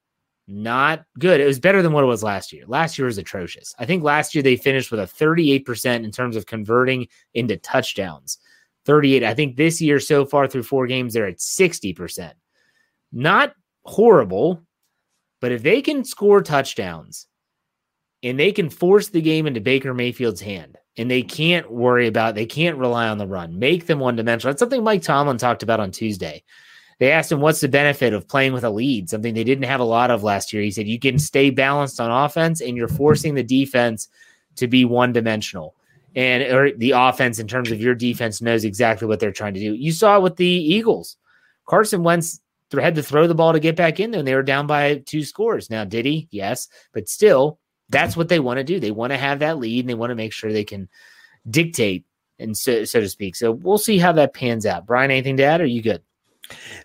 not 0.49 1.05
good. 1.19 1.41
It 1.41 1.47
was 1.47 1.61
better 1.61 1.83
than 1.83 1.93
what 1.93 2.05
it 2.05 2.09
was 2.09 2.23
last 2.23 2.53
year. 2.53 2.65
Last 2.67 2.99
year 2.99 3.07
was 3.07 3.19
atrocious. 3.19 3.75
I 3.79 3.85
think 3.85 4.03
last 4.03 4.35
year 4.35 4.43
they 4.43 4.57
finished 4.57 4.91
with 4.91 5.01
a 5.01 5.05
38% 5.05 6.05
in 6.05 6.11
terms 6.11 6.37
of 6.37 6.47
converting 6.47 7.09
into 7.35 7.57
touchdowns. 7.59 8.39
38. 8.91 9.23
I 9.23 9.35
think 9.35 9.55
this 9.55 9.81
year 9.81 10.01
so 10.01 10.27
far 10.27 10.49
through 10.49 10.65
four 10.65 10.89
games, 10.89 11.15
they're 11.15 11.29
at 11.29 11.39
60%. 11.39 12.33
Not 13.13 13.53
horrible, 13.85 14.65
but 15.41 15.53
if 15.53 15.63
they 15.63 15.81
can 15.81 16.05
score 16.05 16.43
touchdowns 16.43 17.29
and 18.25 18.37
they 18.37 18.51
can 18.51 18.69
force 18.69 19.09
the 19.09 19.23
game 19.23 19.47
into 19.47 19.61
Baker 19.61 19.95
Mayfield's 19.95 20.41
hand, 20.41 20.77
and 20.97 21.09
they 21.09 21.23
can't 21.23 21.71
worry 21.71 22.09
about, 22.09 22.35
they 22.35 22.47
can't 22.47 22.79
rely 22.79 23.07
on 23.07 23.19
the 23.19 23.29
run, 23.29 23.61
make 23.61 23.87
them 23.87 24.01
one 24.01 24.17
dimensional. 24.17 24.53
That's 24.53 24.59
something 24.59 24.83
Mike 24.83 25.03
Tomlin 25.03 25.39
talked 25.39 25.63
about 25.63 25.79
on 25.79 25.93
Tuesday. 25.93 26.43
They 26.99 27.13
asked 27.13 27.31
him, 27.31 27.41
What's 27.41 27.61
the 27.61 27.69
benefit 27.69 28.13
of 28.13 28.27
playing 28.27 28.55
with 28.55 28.65
a 28.65 28.71
lead? 28.71 29.09
Something 29.09 29.35
they 29.35 29.45
didn't 29.45 29.65
have 29.65 29.81
a 29.81 29.85
lot 29.85 30.11
of 30.11 30.25
last 30.25 30.53
year. 30.53 30.65
He 30.65 30.73
said, 30.73 30.89
You 30.89 30.99
can 30.99 31.21
stay 31.21 31.51
balanced 31.51 32.01
on 32.01 32.11
offense, 32.11 32.61
and 32.61 32.77
you're 32.77 32.89
forcing 32.89 33.37
the 33.37 33.45
defense 33.45 34.09
to 34.57 34.67
be 34.67 34.85
one 34.85 35.13
dimensional 35.13 35.77
and 36.15 36.43
or 36.43 36.73
the 36.73 36.93
offense 36.93 37.39
in 37.39 37.47
terms 37.47 37.71
of 37.71 37.81
your 37.81 37.95
defense 37.95 38.43
knows 38.43 38.65
exactly 38.65 39.07
what 39.07 39.21
they're 39.21 39.33
trying 39.33 39.55
to 39.55 39.61
do. 39.61 39.75
You 39.75 39.93
saw 39.93 40.17
it 40.17 40.23
with 40.23 40.37
the 40.37 40.47
Eagles. 40.47 41.17
Carson 41.67 42.03
Wentz 42.03 42.41
had 42.73 42.95
to 42.97 43.03
throw 43.03 43.27
the 43.27 43.35
ball 43.35 43.53
to 43.53 43.61
get 43.61 43.77
back 43.77 44.01
in 44.01 44.11
there, 44.11 44.21
and 44.21 44.29
they 44.29 44.35
were 44.35 44.43
down 44.43 44.67
by 44.67 44.97
two 45.07 45.25
scores. 45.25 45.71
Now, 45.71 45.85
did 45.85 46.07
he? 46.07 46.29
Yes, 46.31 46.69
but 46.93 47.09
still, 47.09 47.59
that's 47.89 48.17
what 48.17 48.29
they 48.29 48.41
want 48.41 48.59
to 48.59 48.65
do. 48.65 48.81
They 48.81 48.91
want 48.91 49.13
to 49.13 49.19
have 49.19 49.41
that 49.41 49.59
lead, 49.59 49.81
and 49.81 49.89
they 49.89 49.95
want 49.95 50.11
to 50.11 50.17
make 50.17 50.33
sure 50.33 50.53
they 50.53 50.65
can 50.65 50.89
dictate, 51.49 52.05
and 52.39 52.57
so 52.57 52.85
so 52.85 53.01
to 53.01 53.09
speak. 53.09 53.37
So 53.37 53.53
we'll 53.53 53.79
see 53.79 53.99
how 53.99 54.13
that 54.13 54.35
pans 54.35 54.67
out. 54.67 54.87
Brian, 54.87 55.11
anything 55.11 55.37
to 55.39 55.45
add? 55.45 55.61
Or 55.61 55.65
are 55.65 55.67
you 55.67 55.83
good? 55.83 56.03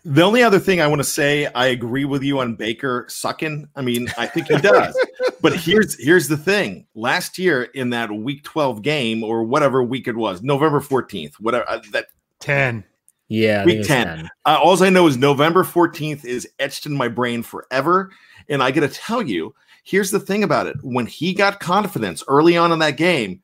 The 0.08 0.22
only 0.22 0.44
other 0.44 0.60
thing 0.60 0.82
I 0.82 0.88
want 0.88 1.00
to 1.00 1.04
say, 1.04 1.48
I 1.48 1.66
agree 1.66 2.06
with 2.06 2.22
you 2.22 2.40
on 2.40 2.54
Baker 2.54 3.06
sucking. 3.10 3.68
I 3.76 3.82
mean, 3.82 4.08
I 4.20 4.28
think 4.28 4.48
he 4.48 4.58
does. 4.58 4.96
but 5.42 5.56
here's 5.56 6.00
here's 6.00 6.28
the 6.28 6.38
thing. 6.38 6.86
Last 6.94 7.40
year 7.40 7.64
in 7.64 7.90
that 7.90 8.12
week 8.12 8.44
12 8.44 8.84
game 8.84 9.24
or 9.24 9.44
whatever 9.44 9.84
week 9.84 10.08
it 10.08 10.16
was, 10.16 10.44
November 10.44 10.80
14th, 10.80 11.34
whatever 11.40 11.68
uh, 11.68 11.80
that 11.92 12.06
10. 12.40 12.84
Yeah, 13.30 13.66
week 13.66 13.82
10. 13.82 14.06
10. 14.06 14.30
Uh, 14.46 14.60
all 14.62 14.82
I 14.84 14.92
know 14.92 15.08
is 15.08 15.18
November 15.18 15.64
14th 15.64 16.24
is 16.24 16.48
etched 16.60 16.86
in 16.86 16.96
my 16.96 17.08
brain 17.08 17.42
forever. 17.42 18.12
And 18.48 18.62
I 18.62 18.70
got 18.70 18.82
to 18.82 18.90
tell 18.90 19.24
you, 19.24 19.56
here's 19.84 20.12
the 20.12 20.20
thing 20.20 20.44
about 20.44 20.68
it. 20.68 20.78
When 20.84 21.08
he 21.08 21.34
got 21.34 21.60
confidence 21.60 22.24
early 22.28 22.58
on 22.58 22.72
in 22.72 22.78
that 22.78 22.98
game 22.98 23.42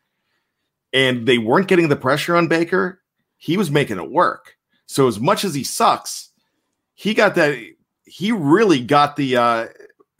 and 0.93 1.25
they 1.25 1.39
weren't 1.39 1.67
getting 1.67 1.89
the 1.89 1.95
pressure 1.95 2.35
on 2.35 2.47
Baker, 2.47 3.01
he 3.37 3.57
was 3.57 3.71
making 3.71 3.97
it 3.97 4.11
work. 4.11 4.57
So 4.85 5.07
as 5.07 5.19
much 5.19 5.43
as 5.43 5.55
he 5.55 5.63
sucks, 5.63 6.30
he 6.95 7.13
got 7.13 7.35
that. 7.35 7.57
He 8.05 8.31
really 8.31 8.81
got 8.81 9.15
the 9.15 9.37
uh, 9.37 9.67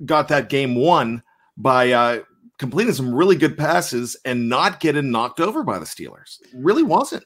got 0.05 0.27
that 0.29 0.49
game 0.49 0.75
won 0.75 1.23
by 1.57 1.91
uh, 1.91 2.19
completing 2.57 2.93
some 2.93 3.13
really 3.13 3.35
good 3.35 3.57
passes 3.57 4.15
and 4.25 4.49
not 4.49 4.79
getting 4.79 5.11
knocked 5.11 5.39
over 5.39 5.63
by 5.63 5.79
the 5.79 5.85
Steelers. 5.85 6.39
Really 6.53 6.83
wasn't. 6.83 7.23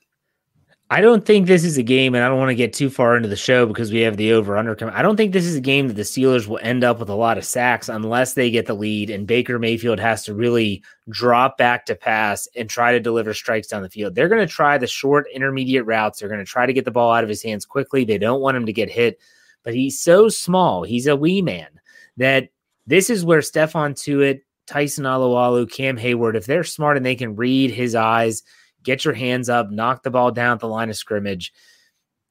I 0.92 1.02
don't 1.02 1.26
think 1.26 1.48
this 1.48 1.64
is 1.64 1.80
a 1.80 1.84
game, 1.84 2.14
and 2.14 2.24
I 2.24 2.28
don't 2.28 2.38
want 2.38 2.50
to 2.50 2.56
get 2.56 2.72
too 2.72 2.92
far 2.92 3.18
into 3.18 3.28
the 3.28 3.36
show 3.36 3.66
because 3.66 3.92
we 3.92 4.02
have 4.02 4.18
the 4.18 4.34
over 4.34 4.56
under. 4.56 4.78
I 4.94 5.02
don't 5.02 5.18
think 5.18 5.34
this 5.34 5.46
is 5.46 5.56
a 5.56 5.62
game 5.62 5.88
that 5.88 5.96
the 5.96 6.04
Steelers 6.04 6.46
will 6.46 6.60
end 6.62 6.84
up 6.84 7.00
with 7.00 7.10
a 7.10 7.16
lot 7.16 7.40
of 7.40 7.46
sacks 7.46 7.90
unless 7.90 8.36
they 8.36 8.52
get 8.52 8.68
the 8.68 8.76
lead 8.76 9.10
and 9.10 9.26
Baker 9.26 9.58
Mayfield 9.58 10.00
has 10.00 10.24
to 10.26 10.36
really 10.36 10.84
drop 11.10 11.58
back 11.58 11.88
to 11.88 11.96
pass 11.96 12.48
and 12.56 12.70
try 12.70 12.92
to 12.92 13.00
deliver 13.00 13.34
strikes 13.34 13.68
down 13.68 13.82
the 13.82 13.90
field. 13.90 14.14
They're 14.14 14.30
going 14.30 14.48
to 14.48 14.54
try 14.54 14.78
the 14.78 14.86
short 14.86 15.26
intermediate 15.34 15.88
routes. 15.88 16.20
They're 16.20 16.30
going 16.30 16.38
to 16.38 16.46
try 16.46 16.68
to 16.68 16.74
get 16.74 16.86
the 16.86 16.92
ball 16.92 17.12
out 17.12 17.24
of 17.24 17.30
his 17.30 17.42
hands 17.42 17.66
quickly. 17.66 18.06
They 18.06 18.20
don't 18.20 18.42
want 18.42 18.56
him 18.56 18.68
to 18.68 18.74
get 18.74 18.92
hit, 18.92 19.20
but 19.64 19.74
he's 19.74 20.00
so 20.00 20.30
small. 20.30 20.84
He's 20.84 21.08
a 21.08 21.16
wee 21.16 21.42
man 21.42 21.80
that 22.18 22.50
this 22.86 23.10
is 23.10 23.26
where 23.26 23.40
Stephon 23.40 23.96
Tuitt, 23.96 24.42
Tyson 24.68 25.06
Alualu, 25.06 25.72
Cam 25.72 25.98
Heyward, 25.98 26.36
if 26.36 26.46
they're 26.46 26.64
smart 26.64 26.96
and 26.96 27.06
they 27.06 27.16
can 27.16 27.36
read 27.36 27.72
his 27.72 27.96
eyes– 27.96 28.44
get 28.86 29.04
your 29.04 29.14
hands 29.14 29.50
up, 29.50 29.70
knock 29.70 30.04
the 30.04 30.12
ball 30.12 30.32
down 30.32 30.54
at 30.54 30.60
the 30.60 30.68
line 30.68 30.90
of 30.90 30.96
scrimmage. 30.96 31.52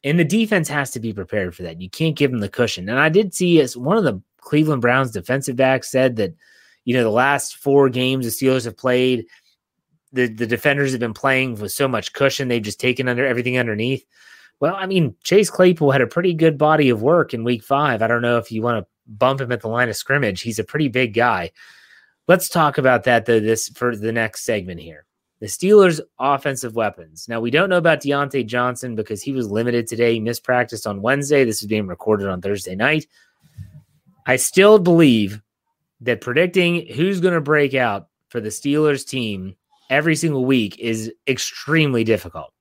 And 0.03 0.19
the 0.19 0.25
defense 0.25 0.69
has 0.69 0.91
to 0.93 1.01
be 1.01 1.13
prepared 1.13 1.55
for 1.55 1.63
that. 1.65 1.81
You 1.81 1.91
can't 1.91 2.17
give 2.17 2.31
them 2.31 2.41
the 2.41 2.49
cushion. 2.49 2.89
And 2.89 2.99
I 2.99 3.09
did 3.09 3.35
see 3.35 3.61
as 3.61 3.77
one 3.77 3.97
of 3.97 4.05
the 4.05 4.21
Cleveland 4.39 4.83
Browns 4.83 5.11
defensive 5.11 5.57
backs 5.57 5.91
said 5.91 6.17
that, 6.17 6.35
you 6.85 6.95
know, 6.95 7.03
the 7.03 7.11
last 7.11 7.57
four 7.57 7.89
games 7.89 8.25
the 8.25 8.31
Steelers 8.31 8.65
have 8.65 8.77
played, 8.77 9.27
the, 10.13 10.29
the 10.29 10.47
defenders 10.47 10.93
have 10.93 11.01
been 11.01 11.15
playing 11.15 11.57
with 11.57 11.73
so 11.73 11.89
much 11.89 12.13
cushion, 12.13 12.49
they've 12.49 12.63
just 12.63 12.81
taken 12.81 13.09
under 13.09 13.27
everything 13.27 13.59
underneath. 13.59 14.05
Well, 14.61 14.77
I 14.77 14.87
mean, 14.87 15.17
Chase 15.25 15.51
Claypool 15.51 15.91
had 15.91 16.03
a 16.03 16.07
pretty 16.07 16.35
good 16.35 16.57
body 16.59 16.91
of 16.91 17.03
work 17.03 17.35
in 17.35 17.43
week 17.43 17.65
five. 17.65 18.03
I 18.03 18.07
don't 18.07 18.23
know 18.23 18.39
if 18.39 18.53
you 18.53 18.63
want 18.63 18.85
to 18.85 18.91
bump 19.07 19.41
him 19.41 19.53
at 19.53 19.61
the 19.61 19.69
line 19.69 19.89
of 19.89 19.97
scrimmage. 19.97 20.43
He's 20.43 20.59
a 20.59 20.65
pretty 20.65 20.89
big 20.89 21.15
guy. 21.15 21.51
Let's 22.29 22.49
talk 22.49 22.79
about 22.79 23.05
that 23.05 23.27
though, 23.27 23.41
this 23.41 23.69
for 23.69 23.97
the 23.97 24.13
next 24.13 24.45
segment 24.45 24.81
here. 24.81 25.07
The 25.41 25.47
Steelers' 25.47 26.01
offensive 26.19 26.75
weapons. 26.75 27.27
Now, 27.29 27.41
we 27.41 27.51
don't 27.51 27.69
know 27.69 27.77
about 27.77 28.01
Diontae 28.01 28.47
Johnson 28.47 28.95
because 28.95 29.23
he 29.23 29.33
was 29.33 29.51
limited 29.51 29.87
today. 29.87 30.15
He 30.15 30.21
missed 30.21 30.45
practice 30.45 30.87
on 30.87 31.03
Wednesday. 31.03 31.45
This 31.45 31.61
is 31.61 31.69
being 31.69 31.87
recorded 31.87 32.29
on 32.29 32.41
Thursday 32.41 32.75
night. 32.75 33.07
I 34.27 34.37
still 34.37 34.79
believe 34.79 35.43
that 36.01 36.21
predicting 36.21 36.87
who's 36.87 37.21
going 37.21 37.35
to 37.35 37.41
break 37.41 37.75
out 37.75 38.09
for 38.29 38.41
the 38.41 38.49
Steelers 38.49 39.07
team 39.07 39.57
every 39.91 40.17
single 40.17 40.45
week 40.45 40.79
is 40.79 41.13
extremely 41.27 42.05
difficult 42.05 42.53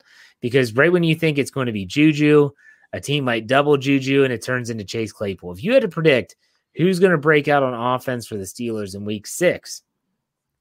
because 0.42 0.74
right 0.76 0.92
when 0.92 1.04
you 1.04 1.16
think 1.16 1.38
it's 1.38 1.52
going 1.52 1.68
to 1.68 1.72
be 1.72 1.86
Juju, 1.86 2.50
a 2.92 3.00
team 3.00 3.24
might 3.24 3.48
double 3.48 3.78
Juju 3.78 4.24
and 4.24 4.34
it 4.34 4.44
turns 4.44 4.70
into 4.70 4.84
Chase 4.84 5.12
Claypool. 5.12 5.54
If 5.54 5.64
you 5.64 5.74
had 5.74 5.82
to 5.82 5.88
predict 5.88 6.36
who's 6.76 7.00
going 7.00 7.12
to 7.12 7.18
break 7.18 7.48
out 7.48 7.64
on 7.64 7.74
offense 7.74 8.28
for 8.28 8.36
the 8.36 8.44
Steelers 8.44 8.96
in 8.96 9.06
week 9.06 9.26
six, 9.26 9.84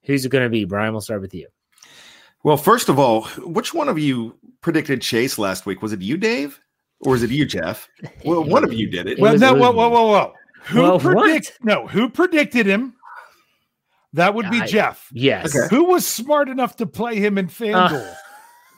who's 0.05 0.25
it 0.25 0.31
going 0.31 0.45
to 0.45 0.51
be? 0.51 0.65
Brian, 0.65 0.93
we'll 0.93 1.01
start 1.01 1.21
with 1.21 1.35
you. 1.35 1.49
Well, 2.45 2.57
first 2.57 2.89
of 2.89 2.99
all, 2.99 3.25
which 3.39 3.73
one 3.73 3.89
of 3.89 3.99
you 3.99 4.37
predicted 4.61 5.01
Chase 5.01 5.39
last 5.39 5.65
week? 5.65 5.83
Was 5.83 5.93
it 5.93 6.01
you, 6.01 6.17
Dave? 6.17 6.61
Or 7.01 7.15
is 7.15 7.23
it 7.23 7.31
you, 7.31 7.45
Jeff? 7.45 7.89
Well, 8.25 8.45
one 8.45 8.63
of 8.63 8.73
you 8.73 8.89
did 8.89 9.09
it. 9.09 9.19
Well, 9.19 9.37
no, 9.37 9.53
whoa, 9.53 9.73
whoa, 9.73 9.89
whoa, 9.89 10.07
whoa. 10.07 10.35
Who 10.67 10.83
well, 10.83 11.01
predict? 11.01 11.59
No, 11.63 11.89
who 11.89 12.09
predicted 12.09 12.67
him? 12.67 12.95
That 14.13 14.35
would 14.35 14.49
be 14.51 14.61
I, 14.61 14.67
Jeff. 14.67 15.09
Yes. 15.13 15.57
Okay. 15.57 15.75
Who 15.75 15.85
was 15.85 16.07
smart 16.07 16.49
enough 16.49 16.77
to 16.77 16.87
play 16.87 17.17
him 17.17 17.39
in 17.39 17.49
FanDuel? 17.49 18.15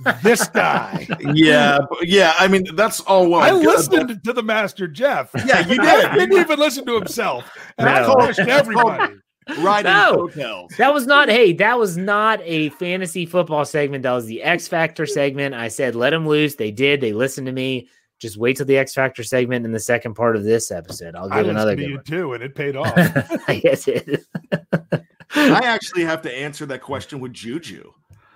Uh, 0.07 0.13
this 0.23 0.49
guy. 0.55 1.07
Yeah, 1.35 1.79
yeah. 2.03 2.35
I 2.39 2.49
mean, 2.49 2.65
that's 2.75 3.01
all 3.01 3.29
well. 3.29 3.41
I 3.41 3.51
listened 3.51 4.09
but... 4.09 4.25
to 4.25 4.33
the 4.33 4.43
master 4.43 4.89
Jeff. 4.89 5.31
Yeah, 5.47 5.61
you 5.67 5.77
did. 5.77 6.11
He 6.13 6.19
didn't 6.21 6.39
even 6.39 6.59
listen 6.59 6.87
to 6.87 6.95
himself. 6.95 7.45
And 7.77 7.87
no. 7.87 8.15
I 8.15 8.35
everybody 8.49 9.17
riding 9.59 9.93
no, 9.93 10.13
hotels. 10.13 10.73
That 10.79 10.93
was 10.93 11.07
not. 11.07 11.29
Hey, 11.29 11.53
that 11.55 11.79
was 11.79 11.97
not 11.97 12.41
a 12.43 12.71
fantasy 12.71 13.27
football 13.27 13.65
segment. 13.65 14.03
That 14.03 14.13
was 14.13 14.27
the 14.27 14.43
X 14.43 14.69
Factor 14.69 15.07
segment. 15.07 15.55
I 15.55 15.69
said 15.69 15.95
let 15.95 16.11
them 16.11 16.27
loose. 16.27 16.55
They 16.55 16.71
did. 16.71 17.01
They 17.01 17.13
listened 17.13 17.47
to 17.47 17.53
me. 17.53 17.89
Just 18.19 18.37
wait 18.37 18.57
till 18.57 18.67
the 18.67 18.79
X 18.79 18.95
Factor 18.95 19.23
segment 19.23 19.67
in 19.67 19.73
the 19.73 19.81
second 19.81 20.15
part 20.15 20.37
of 20.37 20.45
this 20.45 20.71
episode. 20.71 21.15
I'll 21.15 21.29
give 21.29 21.47
I 21.47 21.51
another. 21.51 21.77
To 21.77 21.83
you 21.83 21.97
one. 21.97 22.05
too, 22.05 22.33
and 22.33 22.43
it 22.43 22.55
paid 22.55 22.77
off. 22.77 22.93
yes, 23.49 23.89
it. 23.89 24.25
I 25.35 25.61
actually 25.65 26.05
have 26.05 26.23
to 26.23 26.35
answer 26.35 26.65
that 26.67 26.81
question 26.81 27.21
with 27.21 27.33
Juju. 27.33 27.93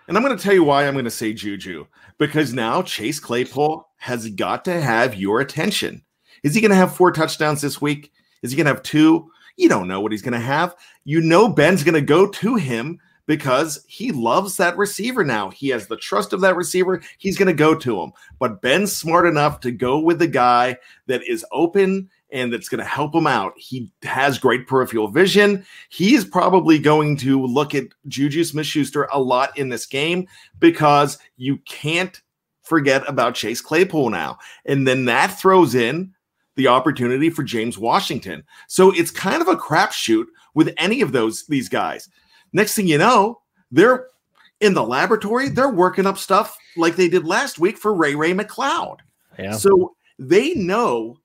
And 0.08 0.16
I'm 0.16 0.22
going 0.22 0.36
to 0.36 0.42
tell 0.42 0.54
you 0.54 0.64
why 0.64 0.86
I'm 0.86 0.94
going 0.94 1.04
to 1.04 1.10
say 1.10 1.32
Juju 1.34 1.86
because 2.16 2.52
now 2.52 2.82
Chase 2.82 3.20
Claypool 3.20 3.86
has 3.98 4.28
got 4.30 4.64
to 4.64 4.80
have 4.80 5.14
your 5.14 5.40
attention. 5.40 6.02
Is 6.42 6.54
he 6.54 6.60
going 6.60 6.70
to 6.70 6.76
have 6.76 6.96
four 6.96 7.12
touchdowns 7.12 7.60
this 7.60 7.80
week? 7.80 8.10
Is 8.42 8.50
he 8.50 8.56
going 8.56 8.66
to 8.66 8.72
have 8.72 8.82
two? 8.82 9.30
You 9.58 9.68
don't 9.68 9.88
know 9.88 10.00
what 10.00 10.12
he's 10.12 10.22
going 10.22 10.32
to 10.32 10.38
have. 10.38 10.76
You 11.04 11.20
know 11.20 11.48
Ben's 11.48 11.82
going 11.82 11.94
to 11.94 12.00
go 12.00 12.28
to 12.28 12.54
him 12.54 13.00
because 13.26 13.84
he 13.86 14.12
loves 14.12 14.56
that 14.56 14.78
receiver 14.78 15.24
now. 15.24 15.50
He 15.50 15.68
has 15.68 15.88
the 15.88 15.96
trust 15.96 16.32
of 16.32 16.40
that 16.40 16.56
receiver. 16.56 17.02
He's 17.18 17.36
going 17.36 17.48
to 17.48 17.52
go 17.52 17.74
to 17.74 18.00
him. 18.00 18.12
But 18.38 18.62
Ben's 18.62 18.96
smart 18.96 19.26
enough 19.26 19.60
to 19.60 19.72
go 19.72 19.98
with 19.98 20.20
the 20.20 20.28
guy 20.28 20.78
that 21.08 21.22
is 21.28 21.44
open 21.52 22.08
and 22.30 22.52
that's 22.52 22.68
going 22.68 22.78
to 22.78 22.88
help 22.88 23.14
him 23.14 23.26
out. 23.26 23.52
He 23.56 23.90
has 24.02 24.38
great 24.38 24.68
peripheral 24.68 25.08
vision. 25.08 25.66
He's 25.88 26.24
probably 26.24 26.78
going 26.78 27.16
to 27.18 27.44
look 27.44 27.74
at 27.74 27.88
Juju 28.06 28.44
Smith 28.44 28.66
Schuster 28.66 29.08
a 29.12 29.20
lot 29.20 29.58
in 29.58 29.70
this 29.70 29.86
game 29.86 30.28
because 30.60 31.18
you 31.36 31.58
can't 31.58 32.20
forget 32.62 33.02
about 33.08 33.34
Chase 33.34 33.60
Claypool 33.60 34.10
now. 34.10 34.38
And 34.66 34.86
then 34.86 35.06
that 35.06 35.38
throws 35.38 35.74
in 35.74 36.14
the 36.58 36.66
opportunity 36.66 37.30
for 37.30 37.44
James 37.44 37.78
Washington. 37.78 38.42
So 38.66 38.90
it's 38.90 39.12
kind 39.12 39.40
of 39.40 39.46
a 39.46 39.56
crapshoot 39.56 40.26
with 40.54 40.74
any 40.76 41.00
of 41.00 41.12
those 41.12 41.46
these 41.46 41.68
guys. 41.68 42.08
Next 42.52 42.74
thing 42.74 42.88
you 42.88 42.98
know, 42.98 43.40
they're 43.70 44.08
in 44.60 44.74
the 44.74 44.82
laboratory, 44.82 45.48
they're 45.48 45.70
working 45.70 46.04
up 46.04 46.18
stuff 46.18 46.58
like 46.76 46.96
they 46.96 47.08
did 47.08 47.24
last 47.24 47.60
week 47.60 47.78
for 47.78 47.94
Ray 47.94 48.16
Ray 48.16 48.32
McCloud. 48.32 48.98
Yeah. 49.38 49.52
So 49.52 49.94
they 50.18 50.54
know 50.54 51.20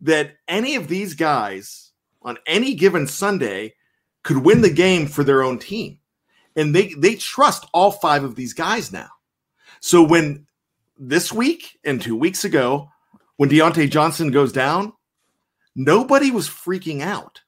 that 0.00 0.36
any 0.46 0.76
of 0.76 0.86
these 0.86 1.14
guys 1.14 1.90
on 2.22 2.38
any 2.46 2.74
given 2.74 3.08
Sunday 3.08 3.74
could 4.22 4.38
win 4.38 4.60
the 4.60 4.70
game 4.70 5.06
for 5.06 5.24
their 5.24 5.42
own 5.42 5.58
team. 5.58 5.98
And 6.54 6.72
they 6.72 6.94
they 6.94 7.16
trust 7.16 7.66
all 7.74 7.90
five 7.90 8.22
of 8.22 8.36
these 8.36 8.52
guys 8.52 8.92
now. 8.92 9.08
So 9.80 10.04
when 10.04 10.46
this 10.96 11.32
week 11.32 11.80
and 11.84 12.00
two 12.00 12.14
weeks 12.14 12.44
ago, 12.44 12.90
when 13.38 13.48
Diontae 13.48 13.88
Johnson 13.88 14.32
goes 14.32 14.52
down, 14.52 14.92
nobody 15.74 16.30
was 16.30 16.48
freaking 16.48 17.00
out 17.00 17.40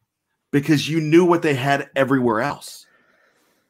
because 0.53 0.88
you 0.88 1.00
knew 1.00 1.24
what 1.24 1.42
they 1.42 1.55
had 1.55 1.90
everywhere 1.94 2.40
else. 2.40 2.87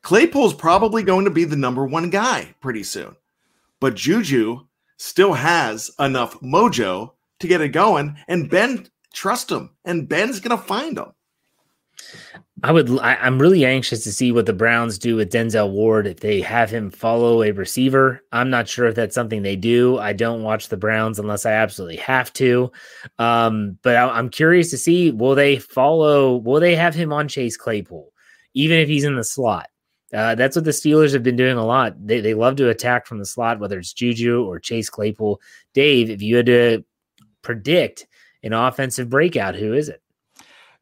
Claypool's 0.02 0.54
probably 0.54 1.02
going 1.02 1.24
to 1.24 1.30
be 1.30 1.44
the 1.44 1.56
number 1.56 1.84
one 1.84 2.10
guy 2.10 2.54
pretty 2.60 2.82
soon, 2.82 3.16
but 3.80 3.96
Juju 3.96 4.60
still 4.98 5.32
has 5.32 5.90
enough 5.98 6.38
mojo 6.40 7.12
to 7.38 7.48
get 7.48 7.62
it 7.62 7.70
going, 7.70 8.16
and 8.28 8.50
Ben 8.50 8.86
trust 9.14 9.50
him, 9.50 9.70
and 9.86 10.06
Ben's 10.06 10.40
going 10.40 10.56
to 10.56 10.62
find 10.62 10.98
him. 10.98 11.12
I 12.62 12.72
would. 12.72 12.98
I, 13.00 13.26
am 13.26 13.40
really 13.40 13.64
anxious 13.64 14.04
to 14.04 14.12
see 14.12 14.32
what 14.32 14.46
the 14.46 14.52
Browns 14.52 14.98
do 14.98 15.16
with 15.16 15.32
Denzel 15.32 15.70
Ward 15.70 16.06
if 16.06 16.20
they 16.20 16.40
have 16.40 16.70
him 16.70 16.90
follow 16.90 17.42
a 17.42 17.52
receiver. 17.52 18.22
I'm 18.32 18.50
not 18.50 18.68
sure 18.68 18.86
if 18.86 18.94
that's 18.94 19.14
something 19.14 19.42
they 19.42 19.56
do. 19.56 19.98
I 19.98 20.12
don't 20.12 20.42
watch 20.42 20.68
the 20.68 20.76
Browns 20.76 21.18
unless 21.18 21.46
I 21.46 21.52
absolutely 21.52 21.96
have 21.96 22.32
to. 22.34 22.70
Um, 23.18 23.78
but 23.82 23.96
I, 23.96 24.08
I'm 24.08 24.28
curious 24.28 24.70
to 24.70 24.78
see 24.78 25.10
will 25.10 25.34
they 25.34 25.58
follow? 25.58 26.36
Will 26.36 26.60
they 26.60 26.74
have 26.74 26.94
him 26.94 27.12
on 27.12 27.28
Chase 27.28 27.56
Claypool, 27.56 28.12
even 28.54 28.78
if 28.78 28.88
he's 28.88 29.04
in 29.04 29.16
the 29.16 29.24
slot? 29.24 29.68
Uh, 30.12 30.34
that's 30.34 30.56
what 30.56 30.64
the 30.64 30.72
Steelers 30.72 31.12
have 31.12 31.22
been 31.22 31.36
doing 31.36 31.56
a 31.56 31.64
lot. 31.64 31.94
They 32.04 32.20
they 32.20 32.34
love 32.34 32.56
to 32.56 32.68
attack 32.68 33.06
from 33.06 33.20
the 33.20 33.26
slot, 33.26 33.60
whether 33.60 33.78
it's 33.78 33.92
Juju 33.92 34.44
or 34.44 34.58
Chase 34.58 34.90
Claypool. 34.90 35.40
Dave, 35.72 36.10
if 36.10 36.20
you 36.20 36.36
had 36.36 36.46
to 36.46 36.84
predict 37.42 38.06
an 38.42 38.52
offensive 38.52 39.08
breakout, 39.08 39.54
who 39.54 39.72
is 39.72 39.88
it? 39.88 40.02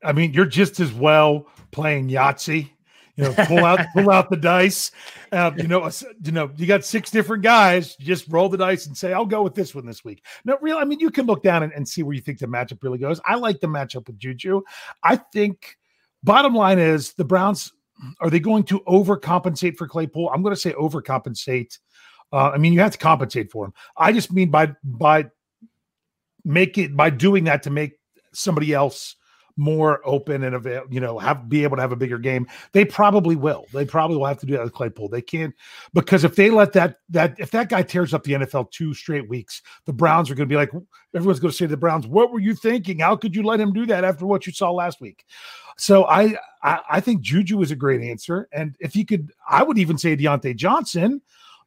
I 0.03 0.13
mean, 0.13 0.33
you're 0.33 0.47
just 0.47 0.81
as 0.81 0.93
well 0.93 1.47
playing 1.71 2.09
Yahtzee. 2.09 2.71
You 3.17 3.25
know, 3.25 3.35
pull 3.47 3.65
out 3.65 3.81
pull 3.95 4.11
out 4.11 4.31
the 4.31 4.37
dice. 4.37 4.93
Uh, 5.33 5.51
you 5.57 5.67
know, 5.67 5.91
you 6.23 6.33
know, 6.33 6.51
you 6.57 6.67
got 6.67 6.85
six 6.85 7.11
different 7.11 7.43
guys. 7.43 7.97
You 7.99 8.07
just 8.07 8.27
roll 8.29 8.49
the 8.49 8.57
dice 8.57 8.87
and 8.87 8.97
say, 8.97 9.13
"I'll 9.13 9.27
go 9.27 9.43
with 9.43 9.55
this 9.55 9.75
one 9.75 9.87
this 9.87 10.05
week." 10.05 10.25
No, 10.45 10.57
real. 10.61 10.79
I 10.79 10.85
mean, 10.85 11.01
you 11.01 11.11
can 11.11 11.27
look 11.27 11.43
down 11.43 11.65
and, 11.65 11.73
and 11.73 11.89
see 11.89 12.03
where 12.03 12.15
you 12.15 12.21
think 12.21 12.39
the 12.39 12.47
matchup 12.47 12.83
really 12.83 12.99
goes. 12.99 13.21
I 13.25 13.35
like 13.35 13.61
the 13.61 13.67
matchup 13.67 14.07
with 14.07 14.19
Juju. 14.19 14.63
I 15.03 15.17
think. 15.17 15.77
Bottom 16.25 16.53
line 16.53 16.81
is 16.81 17.13
the 17.13 17.25
Browns 17.25 17.73
are 18.21 18.31
they 18.31 18.41
going 18.41 18.65
to 18.65 18.81
overcompensate 18.81 19.77
for 19.77 19.87
Claypool? 19.87 20.31
I'm 20.33 20.43
going 20.43 20.55
to 20.55 20.61
say 20.61 20.73
overcompensate. 20.73 21.79
Uh, 22.33 22.51
I 22.51 22.59
mean, 22.59 22.73
you 22.73 22.81
have 22.81 22.93
to 22.93 22.99
compensate 22.99 23.51
for 23.51 23.65
him. 23.65 23.75
I 23.97 24.13
just 24.13 24.33
mean 24.33 24.51
by 24.51 24.75
by 24.85 25.27
make 26.45 26.79
it 26.79 26.97
by 26.97 27.11
doing 27.11 27.45
that 27.45 27.63
to 27.65 27.71
make 27.71 27.99
somebody 28.33 28.73
else 28.73 29.17
more 29.59 30.01
open 30.05 30.45
and 30.45 30.55
avail, 30.55 30.85
you 30.89 31.01
know, 31.01 31.19
have 31.19 31.49
be 31.49 31.65
able 31.65 31.77
to 31.77 31.83
have 31.83 31.93
a 31.93 31.97
bigger 31.97 32.17
game. 32.17 32.47
They 32.73 32.85
probably 32.85 33.37
will. 33.37 33.67
They 33.73 33.85
probably 33.85 34.17
will 34.17 34.27
have 34.27 34.39
to 34.39 34.47
do 34.47 34.55
that 34.55 34.63
with 34.63 34.73
Claypool. 34.73 35.09
They 35.09 35.21
can't 35.21 35.55
because 35.93 36.25
if 36.25 36.37
they 36.37 36.49
let 36.49 36.73
that 36.75 37.01
that 37.11 37.39
if 37.39 37.51
that 37.51 37.69
guy 37.69 37.83
tears 37.83 38.15
up 38.15 38.23
the 38.23 38.33
NFL 38.33 38.71
two 38.71 38.95
straight 38.95 39.29
weeks, 39.29 39.61
the 39.85 39.93
Browns 39.93 40.31
are 40.31 40.35
going 40.35 40.49
to 40.49 40.53
be 40.53 40.57
like 40.57 40.71
everyone's 41.15 41.41
going 41.41 41.51
to 41.51 41.57
say 41.57 41.67
to 41.67 41.71
the 41.71 41.77
Browns, 41.77 42.07
"What 42.07 42.33
were 42.33 42.41
you 42.41 42.55
thinking? 42.55 43.01
How 43.01 43.17
could 43.17 43.35
you 43.35 43.43
let 43.43 43.61
him 43.61 43.73
do 43.73 43.85
that 43.87 44.05
after 44.05 44.25
what 44.25 44.47
you 44.47 44.53
saw 44.53 44.71
last 44.71 45.01
week?" 45.01 45.25
So 45.77 46.07
I 46.07 46.37
I, 46.63 46.81
I 46.91 47.01
think 47.01 47.21
Juju 47.21 47.61
is 47.61 47.73
a 47.73 47.77
great 47.77 48.01
answer, 48.01 48.49
and 48.53 48.77
if 48.81 48.95
you 48.95 49.05
could, 49.05 49.33
I 49.49 49.63
would 49.65 49.79
even 49.79 49.99
say 49.99 50.17
Diontae 50.17 50.57
Johnson, 50.57 51.21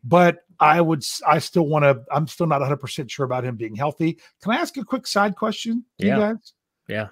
but 0.03 0.45
I 0.61 0.79
would, 0.79 1.03
I 1.27 1.39
still 1.39 1.65
want 1.65 1.83
to, 1.83 2.03
I'm 2.11 2.27
still 2.27 2.45
not 2.45 2.61
100% 2.61 3.09
sure 3.09 3.25
about 3.25 3.43
him 3.43 3.55
being 3.55 3.73
healthy. 3.75 4.19
Can 4.43 4.51
I 4.51 4.57
ask 4.57 4.77
a 4.77 4.83
quick 4.85 5.07
side 5.07 5.35
question 5.35 5.83
to 5.99 6.05
Yeah. 6.05 6.15
you 6.15 6.21
guys? 6.21 6.53
Yeah. 6.87 7.07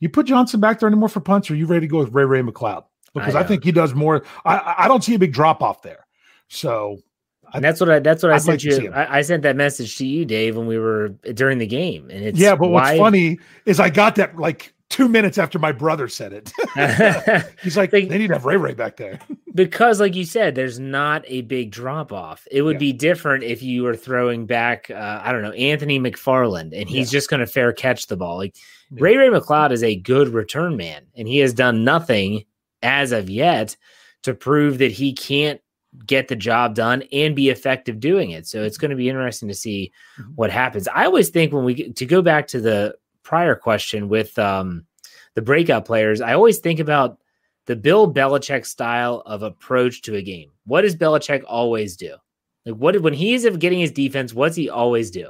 You 0.00 0.08
put 0.08 0.26
Johnson 0.26 0.60
back 0.60 0.80
there 0.80 0.88
anymore 0.88 1.08
for 1.08 1.20
punts, 1.20 1.50
or 1.50 1.54
are 1.54 1.56
you 1.56 1.66
ready 1.66 1.82
to 1.86 1.90
go 1.90 1.98
with 1.98 2.12
Ray 2.12 2.24
Ray 2.24 2.42
McCloud? 2.42 2.84
Because 3.14 3.34
I, 3.34 3.40
don't. 3.40 3.48
think 3.48 3.64
he 3.64 3.72
does 3.72 3.94
more. 3.94 4.24
I- 4.44 4.56
I, 4.56 4.84
I 4.84 4.88
don't 4.88 5.02
see 5.04 5.14
a 5.14 5.18
big 5.18 5.32
drop 5.32 5.62
off 5.62 5.82
there. 5.82 6.06
So 6.48 6.98
And 7.52 7.62
that's 7.62 7.80
what 7.80 7.90
I 7.90 7.98
that's 7.98 8.22
what 8.22 8.32
I 8.32 8.36
I'd 8.36 8.42
sent 8.42 8.64
like 8.64 8.82
you. 8.82 8.92
I, 8.92 9.18
I 9.18 9.22
sent 9.22 9.42
that 9.42 9.56
message 9.56 9.96
to 9.98 10.06
you, 10.06 10.24
Dave, 10.24 10.56
when 10.56 10.66
we 10.66 10.78
were 10.78 11.10
during 11.34 11.58
the 11.58 11.66
game. 11.66 12.08
And 12.10 12.24
it's 12.24 12.38
yeah, 12.38 12.54
but 12.56 12.68
what's 12.68 12.96
funny 12.98 13.38
is 13.66 13.78
I 13.80 13.90
got 13.90 14.14
that 14.16 14.36
like 14.36 14.72
two 14.88 15.08
minutes 15.08 15.38
after 15.38 15.58
my 15.58 15.72
brother 15.72 16.08
said 16.08 16.32
it. 16.32 16.52
He's 17.62 17.76
like, 17.76 17.90
they 17.90 18.04
need 18.06 18.28
to 18.28 18.34
have 18.34 18.44
Ray 18.44 18.56
Ray 18.56 18.74
back 18.74 18.96
there. 18.96 19.18
Because 19.54 19.98
like 20.00 20.14
you 20.14 20.24
said 20.24 20.54
there's 20.54 20.78
not 20.78 21.24
a 21.26 21.42
big 21.42 21.70
drop 21.70 22.12
off 22.12 22.46
it 22.50 22.62
would 22.62 22.74
Yeah. 22.76 22.78
be 22.80 22.92
different 22.92 23.42
if 23.44 23.62
you 23.62 23.82
were 23.82 23.96
throwing 23.96 24.46
back 24.46 24.88
uh, 24.90 25.20
i 25.24 25.32
don't 25.32 25.42
know 25.42 25.50
anthony 25.52 25.98
mcfarland 25.98 26.70
and 26.78 26.88
he's 26.88 27.10
just 27.10 27.28
going 27.28 27.40
to 27.40 27.46
fair 27.46 27.72
catch 27.72 28.06
the 28.06 28.16
ball 28.16 28.36
like 28.36 28.54
Yeah. 28.90 28.98
ray 29.02 29.16
ray 29.16 29.28
mccloud 29.28 29.72
is 29.72 29.82
a 29.82 29.96
good 29.96 30.28
return 30.28 30.76
man 30.76 31.02
and 31.16 31.26
he 31.26 31.38
has 31.38 31.52
done 31.52 31.82
nothing 31.84 32.44
as 32.82 33.10
of 33.12 33.28
yet 33.28 33.76
to 34.22 34.34
prove 34.34 34.78
that 34.78 34.92
he 34.92 35.12
can't 35.12 35.60
get 36.06 36.28
the 36.28 36.36
job 36.36 36.74
done 36.76 37.02
and 37.12 37.34
be 37.34 37.48
effective 37.50 37.98
doing 37.98 38.30
it 38.30 38.46
so 38.46 38.62
it's 38.62 38.78
going 38.78 38.90
to 38.92 38.96
be 38.96 39.08
interesting 39.08 39.48
to 39.48 39.54
see 39.54 39.90
Mhm. 40.20 40.32
what 40.36 40.50
happens 40.50 40.86
i 40.94 41.04
always 41.06 41.30
think 41.30 41.52
when 41.52 41.64
we 41.64 41.92
to 41.94 42.06
go 42.06 42.22
back 42.22 42.46
to 42.48 42.60
the 42.60 42.94
prior 43.24 43.56
question 43.56 44.08
with 44.08 44.38
um 44.38 44.84
the 45.34 45.42
breakout 45.42 45.84
players 45.84 46.20
i 46.20 46.34
always 46.34 46.58
think 46.58 46.78
about 46.78 47.18
the 47.70 47.76
Bill 47.76 48.12
Belichick 48.12 48.66
style 48.66 49.22
of 49.26 49.44
approach 49.44 50.02
to 50.02 50.16
a 50.16 50.22
game. 50.22 50.50
What 50.66 50.80
does 50.80 50.96
Belichick 50.96 51.44
always 51.46 51.96
do? 51.96 52.16
Like 52.66 52.74
what 52.74 53.00
when 53.00 53.12
he's 53.14 53.46
getting 53.58 53.78
his 53.78 53.92
defense, 53.92 54.34
what's 54.34 54.56
he 54.56 54.68
always 54.68 55.12
do? 55.12 55.28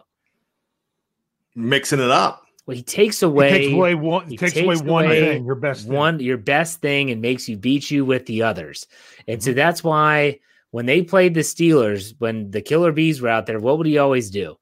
Mixing 1.55 2.01
it 2.01 2.11
up. 2.11 2.47
Well, 2.65 2.79
he 2.79 2.83
takes 2.83 3.21
He 3.21 3.27
away, 3.27 3.51
takes 3.51 3.73
away 3.75 3.95
one. 3.95 4.25
he 4.25 4.31
He 4.31 4.37
takes 4.39 4.57
away 4.57 4.75
takes 4.77 4.83
one 4.83 5.05
away 5.05 5.21
thing. 5.21 5.45
Your 5.45 5.55
best 5.55 5.85
thing. 5.85 5.93
one 5.93 6.19
your 6.21 6.39
best 6.39 6.81
thing 6.81 7.11
and 7.11 7.21
makes 7.21 7.47
you 7.47 7.59
beat 7.59 7.91
you 7.91 8.07
with 8.07 8.25
the 8.25 8.43
others. 8.43 8.87
And 9.29 9.39
Mm-hmm. 9.39 9.45
so 9.51 9.53
that's 9.53 9.85
why 9.85 10.41
when 10.71 10.87
they 10.87 11.03
played 11.03 11.35
the 11.35 11.41
Steelers, 11.41 12.15
when 12.21 12.51
the 12.53 12.63
Killer 12.63 12.91
Bees 12.91 13.21
were 13.21 13.29
out 13.29 13.45
there, 13.45 13.59
what 13.61 13.77
would 13.77 13.87
he 13.87 13.99
always 13.99 14.31
do? 14.31 14.57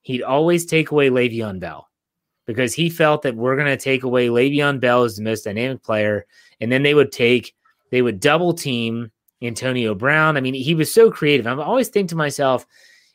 He'd 0.00 0.22
always 0.22 0.64
take 0.64 0.90
away 0.90 1.10
Le'Veon 1.10 1.60
Bell 1.60 1.86
because 2.46 2.72
he 2.72 2.88
felt 2.88 3.20
that 3.22 3.36
we're 3.36 3.56
going 3.56 3.68
to 3.68 3.76
take 3.76 4.04
away 4.04 4.28
Le'Veon 4.28 4.80
Bell 4.80 5.04
as 5.04 5.16
the 5.16 5.22
most 5.22 5.44
dynamic 5.44 5.82
player, 5.82 6.24
and 6.60 6.70
then 6.70 6.82
they 6.82 6.94
would 6.94 7.12
take 7.12 7.54
they 7.90 8.02
would 8.02 8.20
double 8.20 8.54
team 8.54 9.10
Antonio 9.42 9.94
Brown. 9.94 10.36
I 10.36 10.40
mean, 10.40 10.54
he 10.54 10.74
was 10.74 10.92
so 10.92 11.10
creative. 11.10 11.46
I 11.46 11.54
always 11.62 11.88
think 11.88 12.08
to 12.10 12.16
myself, 12.16 12.66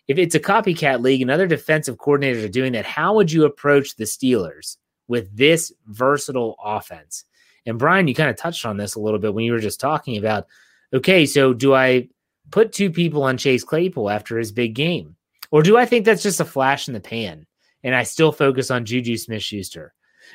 if 0.08 0.17
it's 0.17 0.36
a 0.36 0.39
copycat 0.39 1.01
league 1.01 1.21
and 1.21 1.31
other 1.31 1.47
defensive 1.47 1.97
coordinators 1.97 2.43
are 2.43 2.49
doing 2.49 2.73
that, 2.73 2.86
how 2.86 3.15
would 3.15 3.31
you 3.31 3.45
approach 3.45 3.95
the 3.95 4.03
Steelers 4.03 4.77
with 5.08 5.36
this 5.36 5.71
versatile 5.88 6.55
offense? 6.63 7.25
And 7.65 7.79
Brian, 7.79 8.08
you 8.08 8.13
kind 8.13 8.29
of 8.29 8.38
touched 8.38 8.65
on 8.65 8.77
this 8.77 8.95
a 8.95 8.99
little 8.99 9.19
bit 9.19 9.34
when 9.34 9.45
you 9.45 9.51
were 9.51 9.60
just 9.60 9.79
talking 9.79 10.17
about, 10.17 10.45
okay, 10.93 11.25
so 11.25 11.53
do 11.53 11.73
I 11.73 12.10
put 12.51 12.71
two 12.71 12.91
people 12.91 13.23
on 13.23 13.38
Chase 13.38 13.63
Claypool 13.63 14.10
after 14.10 14.38
his 14.38 14.51
big 14.51 14.75
game? 14.75 15.15
Or 15.51 15.63
do 15.63 15.77
I 15.77 15.86
think 15.86 16.05
that's 16.05 16.23
just 16.23 16.39
a 16.39 16.45
flash 16.45 16.88
in 16.88 16.93
the 16.93 16.99
pan 16.99 17.45
and 17.84 17.95
I 17.95 18.03
still 18.03 18.31
focus 18.31 18.69
on 18.69 18.86
Juju 18.86 19.17
Smith 19.17 19.43
Schuster? 19.43 19.93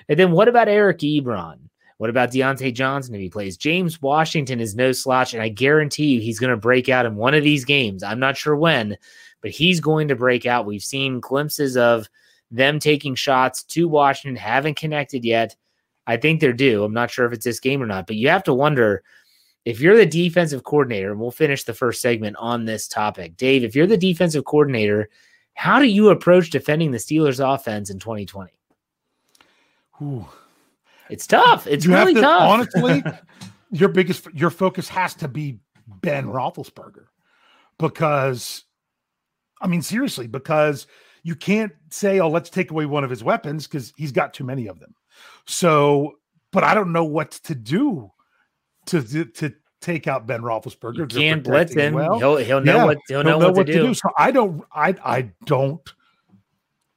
And 0.09 0.19
then 0.19 0.33
what 0.33 0.49
about 0.49 0.69
Eric 0.69 0.99
Ebron? 0.99 1.59
What 2.01 2.09
about 2.09 2.31
Diontae 2.31 2.73
Johnson 2.73 3.15
if 3.15 3.21
he 3.21 3.29
plays? 3.29 3.59
James 3.59 4.01
Washington 4.01 4.59
is 4.59 4.75
no 4.75 4.91
slouch, 4.91 5.35
and 5.35 5.43
I 5.43 5.51
guarantee 5.51 6.07
you 6.07 6.21
he's 6.23 6.39
going 6.39 6.49
to 6.49 6.57
break 6.57 6.89
out 6.89 7.05
in 7.05 7.15
one 7.15 7.35
of 7.35 7.45
these 7.45 7.67
games. 7.67 8.03
I'm 8.03 8.19
not 8.19 8.39
sure 8.39 8.57
when, 8.57 8.97
but 9.43 9.51
he's 9.51 9.81
going 9.81 10.09
to 10.09 10.17
break 10.17 10.47
out. 10.47 10.65
We've 10.65 10.83
seen 10.83 11.21
glimpses 11.21 11.77
of 11.77 12.09
them 12.51 12.79
taking 12.79 13.15
shots 13.15 13.65
to 13.65 13.87
Washington, 13.87 14.35
haven't 14.37 14.79
connected 14.79 15.27
yet. 15.27 15.55
I 16.07 16.17
think 16.17 16.41
they're 16.41 16.55
due. 16.55 16.85
I'm 16.85 16.95
not 16.95 17.11
sure 17.11 17.27
if 17.27 17.35
it's 17.35 17.45
this 17.45 17.61
game 17.61 17.83
or 17.83 17.87
not, 17.87 18.07
but 18.07 18.17
you 18.17 18.31
have 18.31 18.45
to 18.45 18.55
wonder 18.55 19.03
if 19.67 19.79
you're 19.79 19.99
the 19.99 20.07
defensive 20.07 20.65
coordinator, 20.65 21.11
and 21.11 21.21
we'll 21.21 21.31
finish 21.31 21.65
the 21.65 21.75
first 21.75 22.01
segment 22.01 22.35
on 22.39 22.65
this 22.65 22.89
topic. 22.89 23.37
Dave, 23.37 23.63
if 23.63 23.77
you're 23.77 23.87
the 23.87 23.99
defensive 23.99 24.47
coordinator, 24.47 25.11
how 25.53 25.79
do 25.79 25.85
you 25.85 26.09
approach 26.09 26.49
defending 26.49 26.93
the 26.93 26.97
Steelers 26.97 27.47
offense 27.47 27.91
in 27.91 27.99
2020? 27.99 28.51
Ooh. 30.01 30.27
It's 31.11 31.27
tough. 31.27 31.67
It's 31.67 31.85
you 31.85 31.93
really 31.93 32.15
to 32.15 32.21
tough. 32.21 32.43
honestly. 32.43 33.03
your 33.71 33.89
biggest, 33.89 34.27
your 34.35 34.51
focus 34.51 34.89
has 34.89 35.15
to 35.15 35.29
be 35.29 35.61
Ben 36.03 36.27
Roethlisberger, 36.27 37.07
because, 37.79 38.65
I 39.61 39.67
mean, 39.67 39.83
seriously, 39.83 40.27
because 40.27 40.87
you 41.23 41.35
can't 41.35 41.73
say, 41.91 42.21
"Oh, 42.21 42.29
let's 42.29 42.51
take 42.51 42.71
away 42.71 42.87
one 42.87 43.05
of 43.05 43.11
his 43.11 43.23
weapons," 43.23 43.67
because 43.67 43.93
he's 43.97 44.13
got 44.13 44.33
too 44.35 44.45
many 44.45 44.67
of 44.67 44.81
them. 44.81 44.95
So, 45.47 46.15
but 46.53 46.65
I 46.65 46.75
don't 46.75 46.93
know 46.93 47.05
what 47.05 47.31
to 47.33 47.55
do 47.55 48.11
to 48.87 49.03
to, 49.03 49.25
to 49.25 49.53
take 49.81 50.07
out 50.07 50.27
Ben 50.27 50.43
Roethlisberger. 50.43 50.99
you 50.99 51.07
can't 51.07 51.43
blitz 51.45 51.75
him. 51.75 51.95
well. 51.95 52.19
he'll 52.19 52.37
he'll 52.37 52.61
know 52.61 52.77
Yeah, 52.77 52.85
what 52.85 52.99
he'll 53.09 53.23
don't 53.23 53.41
know, 53.41 53.51
what, 53.51 53.67
to, 53.67 53.73
do. 53.73 53.95
So 53.95 54.11
I 54.19 54.31
don't. 54.31 54.63
I 54.73 54.95
I 55.05 55.31
don't. 55.47 55.81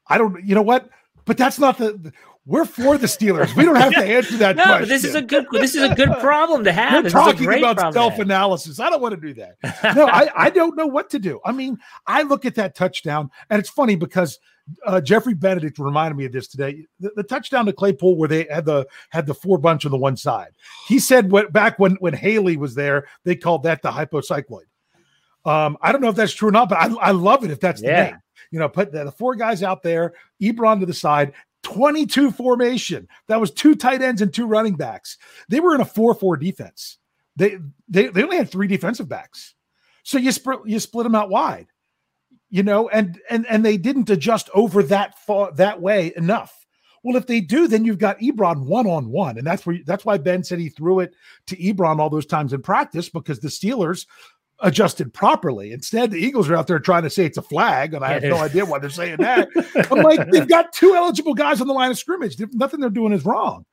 I 0.07 0.17
don't. 0.17 0.43
You 0.43 0.55
know 0.55 0.61
what? 0.61 0.89
But 1.25 1.37
that's 1.37 1.59
not 1.59 1.77
the. 1.77 2.11
We're 2.45 2.65
for 2.65 2.97
the 2.97 3.07
Steelers. 3.07 3.55
We 3.55 3.63
don't 3.63 3.77
have 3.77 3.93
to 3.93 4.03
answer 4.03 4.35
that 4.37 4.57
No, 4.57 4.63
question. 4.63 4.81
but 4.81 4.89
this 4.89 5.03
is 5.05 5.15
a 5.15 5.21
good 5.21 5.45
this 5.51 5.75
is 5.75 5.89
a 5.89 5.95
good 5.95 6.11
problem 6.19 6.65
to 6.65 6.73
have. 6.73 6.91
You're 6.91 7.03
This 7.03 7.13
is 7.13 7.19
a 7.19 7.23
talking 7.23 7.45
about 7.47 7.77
problem 7.77 7.77
to 7.77 7.83
have. 7.83 7.93
self 7.93 8.19
analysis. 8.19 8.79
I 8.81 8.89
don't 8.89 9.01
want 9.01 9.15
to 9.15 9.21
do 9.21 9.33
that. 9.35 9.95
No, 9.95 10.07
I, 10.07 10.29
I 10.35 10.49
don't 10.49 10.75
know 10.75 10.85
what 10.85 11.09
to 11.11 11.19
do. 11.19 11.39
I 11.45 11.53
mean, 11.53 11.77
I 12.05 12.23
look 12.23 12.45
at 12.45 12.55
that 12.55 12.75
touchdown, 12.75 13.29
and 13.49 13.59
it's 13.59 13.69
funny 13.69 13.95
because 13.95 14.39
uh, 14.85 14.99
Jeffrey 14.99 15.33
Benedict 15.33 15.79
reminded 15.79 16.17
me 16.17 16.25
of 16.25 16.33
this 16.33 16.47
today. 16.49 16.85
The, 16.99 17.11
the 17.15 17.23
touchdown 17.23 17.65
to 17.67 17.73
Claypool, 17.73 18.17
where 18.17 18.27
they 18.27 18.45
had 18.51 18.65
the 18.65 18.87
had 19.09 19.25
the 19.25 19.33
four 19.33 19.57
bunch 19.57 19.85
on 19.85 19.91
the 19.91 19.97
one 19.97 20.17
side. 20.17 20.51
He 20.87 20.99
said 20.99 21.31
what 21.31 21.53
back 21.53 21.79
when 21.79 21.93
when 22.01 22.13
Haley 22.13 22.57
was 22.57 22.75
there, 22.75 23.07
they 23.23 23.37
called 23.37 23.63
that 23.63 23.81
the 23.81 23.91
hypocycloid. 23.91 24.63
Um, 25.45 25.77
I 25.81 25.91
don't 25.93 26.01
know 26.01 26.09
if 26.09 26.15
that's 26.15 26.33
true 26.33 26.49
or 26.49 26.53
not, 26.53 26.67
but 26.69 26.77
I, 26.77 26.93
I 26.95 27.11
love 27.11 27.43
it 27.45 27.51
if 27.51 27.59
that's 27.61 27.81
the 27.81 27.87
name. 27.87 28.17
You 28.51 28.59
know, 28.59 28.69
put 28.69 28.91
the, 28.91 29.05
the 29.05 29.11
four 29.11 29.35
guys 29.35 29.63
out 29.63 29.81
there, 29.83 30.13
Ebron 30.41 30.79
to 30.81 30.85
the 30.85 30.93
side, 30.93 31.33
22 31.63 32.31
formation. 32.31 33.07
That 33.27 33.39
was 33.41 33.51
two 33.51 33.75
tight 33.75 34.01
ends 34.01 34.21
and 34.21 34.33
two 34.33 34.45
running 34.45 34.75
backs. 34.75 35.17
They 35.49 35.59
were 35.59 35.75
in 35.75 35.81
a 35.81 35.85
4-4 35.85 36.39
defense. 36.39 36.97
They 37.35 37.57
they 37.87 38.07
they 38.07 38.23
only 38.23 38.37
had 38.37 38.49
three 38.49 38.67
defensive 38.67 39.09
backs. 39.09 39.55
So 40.03 40.17
you 40.17 40.31
split 40.31 40.59
you 40.65 40.79
split 40.79 41.03
them 41.03 41.15
out 41.15 41.29
wide. 41.29 41.67
You 42.49 42.61
know, 42.61 42.89
and 42.89 43.19
and 43.29 43.47
and 43.47 43.65
they 43.65 43.77
didn't 43.77 44.11
adjust 44.11 44.49
over 44.53 44.83
that 44.83 45.17
far 45.25 45.51
that 45.53 45.81
way 45.81 46.13
enough. 46.15 46.53
Well, 47.03 47.17
if 47.17 47.25
they 47.25 47.41
do, 47.41 47.67
then 47.67 47.83
you've 47.83 47.97
got 47.97 48.19
Ebron 48.19 48.65
one 48.65 48.85
on 48.85 49.09
one, 49.09 49.37
and 49.37 49.47
that's 49.47 49.65
where 49.65 49.79
that's 49.85 50.05
why 50.05 50.17
Ben 50.19 50.43
said 50.43 50.59
he 50.59 50.69
threw 50.69 50.99
it 50.99 51.15
to 51.47 51.57
Ebron 51.57 51.99
all 51.99 52.11
those 52.11 52.27
times 52.27 52.53
in 52.53 52.61
practice 52.61 53.09
because 53.09 53.39
the 53.39 53.47
Steelers 53.47 54.05
adjusted 54.63 55.13
properly. 55.13 55.71
Instead, 55.71 56.09
the 56.09 56.17
Eagles 56.17 56.49
are 56.49 56.55
out 56.55 56.67
there 56.67 56.79
trying 56.79 57.03
to 57.03 57.09
say 57.09 57.25
it's 57.25 57.37
a 57.37 57.41
flag, 57.41 57.93
and 57.93 58.03
I 58.03 58.13
have 58.13 58.23
no 58.23 58.37
idea 58.37 58.65
why 58.65 58.79
they're 58.79 58.89
saying 58.89 59.17
that. 59.17 59.49
I'm 59.91 60.01
like, 60.01 60.29
they've 60.31 60.47
got 60.47 60.73
two 60.73 60.95
eligible 60.95 61.33
guys 61.33 61.61
on 61.61 61.67
the 61.67 61.73
line 61.73 61.91
of 61.91 61.99
scrimmage. 61.99 62.41
Nothing 62.53 62.79
they're 62.79 62.89
doing 62.89 63.13
is 63.13 63.25
wrong. 63.25 63.65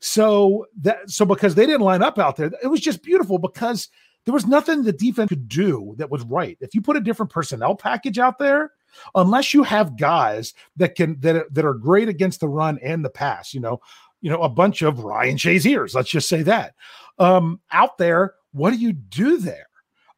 So 0.00 0.66
that 0.80 1.08
so 1.08 1.24
because 1.24 1.54
they 1.54 1.64
didn't 1.64 1.82
line 1.82 2.02
up 2.02 2.18
out 2.18 2.36
there, 2.36 2.50
it 2.62 2.66
was 2.66 2.80
just 2.80 3.04
beautiful 3.04 3.38
because 3.38 3.88
there 4.24 4.34
was 4.34 4.46
nothing 4.46 4.82
the 4.82 4.92
defense 4.92 5.28
could 5.28 5.48
do 5.48 5.94
that 5.98 6.10
was 6.10 6.24
right. 6.24 6.58
If 6.60 6.74
you 6.74 6.82
put 6.82 6.96
a 6.96 7.00
different 7.00 7.30
personnel 7.30 7.76
package 7.76 8.18
out 8.18 8.38
there, 8.38 8.72
unless 9.14 9.54
you 9.54 9.62
have 9.62 9.96
guys 9.96 10.54
that 10.76 10.96
can 10.96 11.20
that 11.20 11.54
that 11.54 11.64
are 11.64 11.74
great 11.74 12.08
against 12.08 12.40
the 12.40 12.48
run 12.48 12.78
and 12.82 13.04
the 13.04 13.10
pass, 13.10 13.54
you 13.54 13.60
know, 13.60 13.80
you 14.20 14.28
know, 14.28 14.42
a 14.42 14.48
bunch 14.48 14.82
of 14.82 15.04
Ryan 15.04 15.36
Shaziers, 15.36 15.94
let's 15.94 16.10
just 16.10 16.28
say 16.28 16.42
that. 16.42 16.74
Um, 17.18 17.60
out 17.70 17.96
there, 17.98 18.34
what 18.50 18.72
do 18.72 18.78
you 18.78 18.92
do 18.92 19.38
there? 19.38 19.66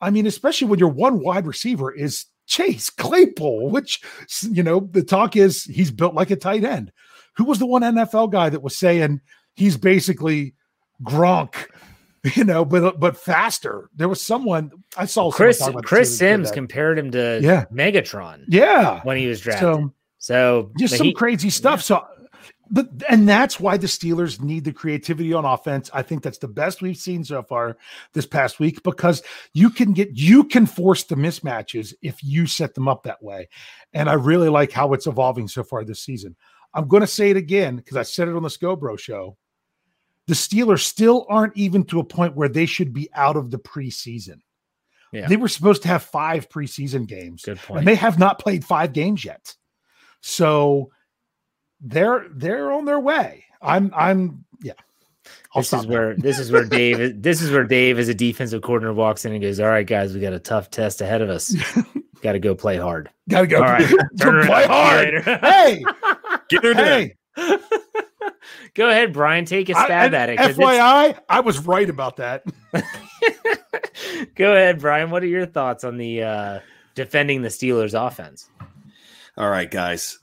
I 0.04 0.10
mean, 0.10 0.26
especially 0.26 0.68
when 0.68 0.78
your 0.78 0.90
one 0.90 1.20
wide 1.20 1.46
receiver 1.46 1.92
is 1.92 2.26
Chase 2.46 2.90
Claypool, 2.90 3.70
which 3.70 4.00
you 4.42 4.62
know, 4.62 4.80
the 4.92 5.02
talk 5.02 5.34
is 5.36 5.64
he's 5.64 5.90
built 5.90 6.14
like 6.14 6.30
a 6.30 6.36
tight 6.36 6.62
end. 6.64 6.92
Who 7.36 7.44
was 7.44 7.58
the 7.58 7.66
one 7.66 7.82
NFL 7.82 8.30
guy 8.32 8.48
that 8.50 8.62
was 8.62 8.76
saying 8.76 9.20
he's 9.54 9.76
basically 9.76 10.54
Gronk, 11.02 11.54
you 12.36 12.44
know, 12.44 12.64
but 12.64 13.00
but 13.00 13.16
faster? 13.16 13.88
There 13.96 14.08
was 14.08 14.20
someone 14.20 14.70
I 14.96 15.06
saw. 15.06 15.30
Chris 15.30 15.66
about 15.66 15.84
Chris 15.84 16.10
this 16.10 16.18
the 16.18 16.26
other 16.26 16.44
Sims 16.44 16.50
compared 16.50 16.98
him 16.98 17.10
to 17.12 17.40
Yeah. 17.42 17.64
Megatron 17.72 18.44
yeah, 18.48 19.00
when 19.04 19.16
he 19.16 19.26
was 19.26 19.40
drafted. 19.40 19.62
so 19.62 19.92
So, 20.18 20.70
just 20.78 20.96
some 20.96 21.06
he- 21.08 21.14
crazy 21.14 21.50
stuff. 21.50 21.82
So, 21.82 22.04
but 22.70 22.88
and 23.08 23.28
that's 23.28 23.60
why 23.60 23.76
the 23.76 23.86
Steelers 23.86 24.40
need 24.40 24.64
the 24.64 24.72
creativity 24.72 25.32
on 25.32 25.44
offense. 25.44 25.90
I 25.92 26.02
think 26.02 26.22
that's 26.22 26.38
the 26.38 26.48
best 26.48 26.82
we've 26.82 26.96
seen 26.96 27.24
so 27.24 27.42
far 27.42 27.76
this 28.12 28.26
past 28.26 28.58
week 28.58 28.82
because 28.82 29.22
you 29.52 29.70
can 29.70 29.92
get 29.92 30.10
you 30.12 30.44
can 30.44 30.66
force 30.66 31.04
the 31.04 31.14
mismatches 31.14 31.94
if 32.02 32.22
you 32.22 32.46
set 32.46 32.74
them 32.74 32.88
up 32.88 33.02
that 33.02 33.22
way. 33.22 33.48
And 33.92 34.08
I 34.08 34.14
really 34.14 34.48
like 34.48 34.72
how 34.72 34.92
it's 34.92 35.06
evolving 35.06 35.48
so 35.48 35.62
far 35.62 35.84
this 35.84 36.02
season. 36.02 36.36
I'm 36.72 36.88
going 36.88 37.02
to 37.02 37.06
say 37.06 37.30
it 37.30 37.36
again 37.36 37.76
because 37.76 37.96
I 37.96 38.02
said 38.02 38.28
it 38.28 38.34
on 38.36 38.42
the 38.42 38.48
Scobro 38.48 38.98
show. 38.98 39.36
The 40.26 40.34
Steelers 40.34 40.80
still 40.80 41.26
aren't 41.28 41.56
even 41.56 41.84
to 41.84 42.00
a 42.00 42.04
point 42.04 42.34
where 42.34 42.48
they 42.48 42.66
should 42.66 42.92
be 42.92 43.10
out 43.14 43.36
of 43.36 43.50
the 43.50 43.58
preseason. 43.58 44.40
Yeah. 45.12 45.28
They 45.28 45.36
were 45.36 45.48
supposed 45.48 45.82
to 45.82 45.88
have 45.88 46.02
five 46.02 46.48
preseason 46.48 47.06
games, 47.06 47.42
Good 47.44 47.60
and 47.68 47.86
they 47.86 47.94
have 47.94 48.18
not 48.18 48.40
played 48.40 48.64
five 48.64 48.92
games 48.92 49.24
yet. 49.24 49.54
So 50.22 50.90
they're 51.84 52.26
they're 52.30 52.72
on 52.72 52.84
their 52.86 52.98
way. 52.98 53.44
I'm 53.62 53.92
I'm 53.94 54.44
yeah. 54.62 54.72
I'll 55.54 55.62
this 55.62 55.72
is 55.72 55.86
there. 55.86 56.06
where 56.08 56.16
this 56.16 56.38
is 56.40 56.50
where 56.50 56.64
Dave 56.64 57.22
this 57.22 57.40
is 57.40 57.50
where 57.52 57.64
Dave 57.64 57.98
as 57.98 58.08
a 58.08 58.14
defensive 58.14 58.62
coordinator 58.62 58.92
walks 58.94 59.24
in 59.24 59.32
and 59.32 59.40
goes, 59.42 59.60
"All 59.60 59.68
right, 59.68 59.86
guys, 59.86 60.12
we 60.12 60.20
got 60.20 60.32
a 60.32 60.40
tough 60.40 60.70
test 60.70 61.00
ahead 61.00 61.22
of 61.22 61.28
us. 61.30 61.54
got 62.22 62.32
to 62.32 62.38
go 62.40 62.54
play 62.54 62.76
hard." 62.76 63.08
gotta 63.28 63.46
go. 63.46 63.58
All 63.58 63.62
right, 63.62 63.88
Go 64.18 64.44
play 64.46 64.66
hard. 64.66 65.22
Hey, 65.22 65.84
Get 66.48 66.64
her 66.64 66.74
down. 66.74 66.84
hey. 67.36 67.58
Go 68.74 68.88
ahead, 68.90 69.12
Brian. 69.12 69.44
Take 69.44 69.68
a 69.68 69.74
stab 69.74 70.06
and 70.06 70.14
at 70.14 70.30
it. 70.30 70.36
'cause 70.38 70.50
it's- 70.58 70.58
FYI, 70.58 71.18
I 71.28 71.40
was 71.40 71.58
right 71.60 71.88
about 71.88 72.16
that. 72.16 72.44
Go 74.34 74.52
ahead, 74.52 74.80
Brian. 74.80 75.10
What 75.10 75.22
are 75.22 75.26
your 75.28 75.46
thoughts 75.46 75.84
on 75.84 75.96
the 75.96 76.22
uh, 76.22 76.60
defending 76.94 77.42
the 77.42 77.48
Steelers 77.48 77.94
offense? 77.94 78.50
All 79.36 79.48
right, 79.48 79.70
guys. 79.70 80.18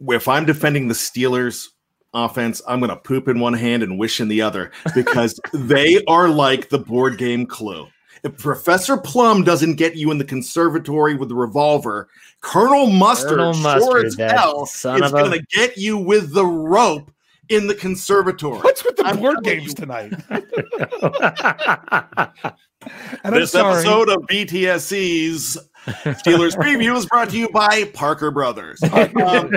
If 0.00 0.28
I'm 0.28 0.44
defending 0.44 0.88
the 0.88 0.94
Steelers 0.94 1.68
offense, 2.14 2.62
I'm 2.66 2.80
going 2.80 2.90
to 2.90 2.96
poop 2.96 3.28
in 3.28 3.38
one 3.40 3.54
hand 3.54 3.82
and 3.82 3.98
wish 3.98 4.20
in 4.20 4.28
the 4.28 4.42
other 4.42 4.70
because 4.94 5.40
they 5.52 6.04
are 6.04 6.28
like 6.28 6.68
the 6.68 6.78
board 6.78 7.18
game 7.18 7.46
Clue. 7.46 7.88
If 8.24 8.36
Professor 8.36 8.96
Plum 8.96 9.44
doesn't 9.44 9.76
get 9.76 9.94
you 9.94 10.10
in 10.10 10.18
the 10.18 10.24
conservatory 10.24 11.14
with 11.14 11.28
the 11.28 11.36
revolver, 11.36 12.08
Colonel 12.40 12.88
Mustard, 12.88 13.38
Colonel 13.38 13.52
sure 13.52 14.04
as 14.04 14.16
hell, 14.16 14.66
son 14.66 15.04
is 15.04 15.12
going 15.12 15.30
to 15.30 15.46
get 15.52 15.76
you 15.76 15.96
with 15.96 16.34
the 16.34 16.44
rope 16.44 17.12
in 17.48 17.68
the 17.68 17.76
conservatory. 17.76 18.58
What's 18.58 18.84
with 18.84 18.96
the 18.96 19.06
I'm 19.06 19.20
board 19.20 19.44
games 19.44 19.68
you. 19.68 19.74
tonight? 19.74 20.14
And 23.24 23.34
I'm 23.34 23.40
this 23.40 23.52
sorry. 23.52 23.74
episode 23.74 24.08
of 24.08 24.18
BTSC's 24.28 25.58
Steelers 25.88 26.56
preview 26.56 26.96
is 26.96 27.06
brought 27.06 27.30
to 27.30 27.38
you 27.38 27.48
by 27.50 27.84
Parker 27.94 28.30
Brothers. 28.30 28.80
Um, 28.98 29.50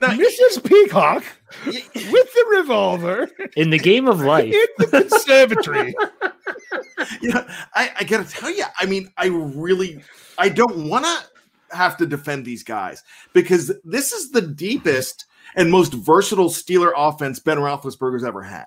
now, 0.00 0.08
Mrs. 0.16 0.64
Peacock 0.64 1.24
with 1.66 1.84
the 1.94 2.46
revolver 2.56 3.28
in 3.56 3.70
the 3.70 3.78
game 3.78 4.08
of 4.08 4.20
life. 4.20 4.52
in 4.52 4.66
the 4.78 4.86
conservatory. 4.86 5.94
you 7.20 7.30
know, 7.30 7.44
I, 7.74 7.90
I 8.00 8.04
gotta 8.04 8.28
tell 8.28 8.50
you, 8.50 8.64
I 8.78 8.86
mean, 8.86 9.10
I 9.16 9.26
really, 9.26 10.02
I 10.36 10.48
don't 10.48 10.88
want 10.88 11.04
to 11.04 11.76
have 11.76 11.96
to 11.98 12.06
defend 12.06 12.44
these 12.44 12.62
guys 12.62 13.02
because 13.32 13.72
this 13.84 14.12
is 14.12 14.30
the 14.30 14.42
deepest 14.42 15.26
and 15.56 15.70
most 15.70 15.92
versatile 15.92 16.50
Steeler 16.50 16.92
offense 16.96 17.38
Ben 17.38 17.58
Roethlisberger's 17.58 18.24
ever 18.24 18.42
had. 18.42 18.66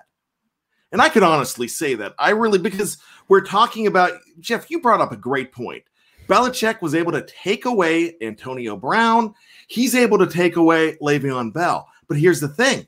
And 0.92 1.00
I 1.00 1.08
can 1.08 1.22
honestly 1.22 1.68
say 1.68 1.94
that 1.94 2.14
I 2.18 2.30
really 2.30 2.58
because 2.58 2.98
we're 3.28 3.40
talking 3.40 3.86
about 3.86 4.12
Jeff. 4.40 4.70
You 4.70 4.80
brought 4.80 5.00
up 5.00 5.12
a 5.12 5.16
great 5.16 5.52
point. 5.52 5.84
Belichick 6.32 6.80
was 6.80 6.94
able 6.94 7.12
to 7.12 7.26
take 7.26 7.66
away 7.66 8.16
Antonio 8.22 8.74
Brown. 8.74 9.34
He's 9.68 9.94
able 9.94 10.16
to 10.18 10.26
take 10.26 10.56
away 10.56 10.96
Le'Veon 11.02 11.52
Bell. 11.52 11.88
But 12.08 12.16
here's 12.16 12.40
the 12.40 12.48
thing: 12.48 12.86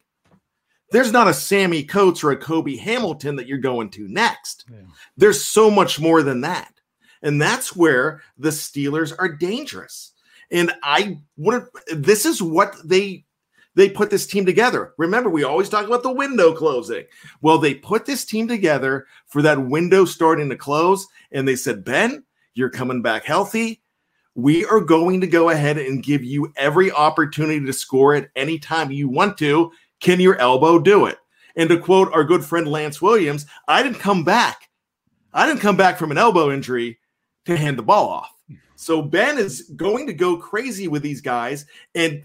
there's 0.91 1.13
not 1.13 1.29
a 1.29 1.35
Sammy 1.35 1.83
Coates 1.83 2.25
or 2.25 2.31
a 2.31 2.37
Cobi 2.37 2.79
Hamilton 2.79 3.37
that 3.37 3.47
you're 3.47 3.59
going 3.59 3.91
to 3.91 4.09
next. 4.09 4.65
Yeah. 4.71 4.79
There's 5.19 5.45
so 5.45 5.71
much 5.71 6.01
more 6.01 6.23
than 6.23 6.41
that, 6.41 6.73
and 7.23 7.41
that's 7.41 7.77
where 7.77 8.23
the 8.39 8.49
Steelers 8.49 9.13
are 9.19 9.29
dangerous. 9.29 10.13
And 10.51 10.73
I 10.83 11.19
would. 11.37 11.67
This 11.93 12.25
is 12.25 12.41
what 12.41 12.77
they 12.83 13.25
they 13.75 13.91
put 13.91 14.11
this 14.11 14.27
team 14.27 14.47
together. 14.47 14.95
Remember, 14.97 15.29
we 15.29 15.45
always 15.45 15.69
talk 15.69 15.87
about 15.87 16.03
the 16.03 16.13
window 16.13 16.55
closing. 16.55 17.05
Well, 17.43 17.59
they 17.59 17.75
put 17.75 18.07
this 18.07 18.25
team 18.25 18.49
together 18.49 19.07
for 19.27 19.43
that 19.43 19.67
window 19.67 20.05
starting 20.05 20.49
to 20.49 20.57
close, 20.57 21.07
and 21.33 21.47
they 21.47 21.57
said, 21.57 21.85
Ben, 21.85 22.25
you're 22.55 22.71
coming 22.71 23.03
back 23.03 23.25
healthy. 23.25 23.83
We 24.35 24.65
are 24.65 24.81
going 24.81 25.21
to 25.21 25.27
go 25.27 25.51
ahead 25.51 25.79
and 25.79 26.03
give 26.03 26.25
you 26.25 26.53
every 26.57 26.91
opportunity 26.91 27.65
to 27.65 27.73
score 27.73 28.15
at 28.15 28.31
any 28.35 28.59
time 28.59 28.91
you 28.91 29.09
want 29.09 29.39
to. 29.39 29.71
Can 30.01 30.21
your 30.21 30.37
elbow 30.39 30.79
do 30.79 31.07
it? 31.07 31.19
And 31.57 31.69
to 31.69 31.79
quote 31.79 32.13
our 32.13 32.25
good 32.25 32.45
friend 32.45 32.67
Lance 32.67 33.01
Williams, 33.01 33.47
I 33.69 33.83
didn't 33.83 34.01
come 34.01 34.25
back. 34.25 34.71
I 35.33 35.47
didn't 35.47 35.61
come 35.61 35.77
back 35.77 35.99
from 35.99 36.11
an 36.11 36.19
elbow 36.19 36.51
injury 36.51 36.99
to 37.45 37.57
hand 37.57 37.79
the 37.79 37.83
ball 37.83 38.09
off. 38.09 38.35
So 38.77 39.03
Ben 39.03 39.39
is 39.39 39.63
going 39.77 40.07
to 40.07 40.13
go 40.13 40.37
crazy 40.37 40.89
with 40.89 41.03
these 41.03 41.21
guys. 41.21 41.67
And 41.95 42.25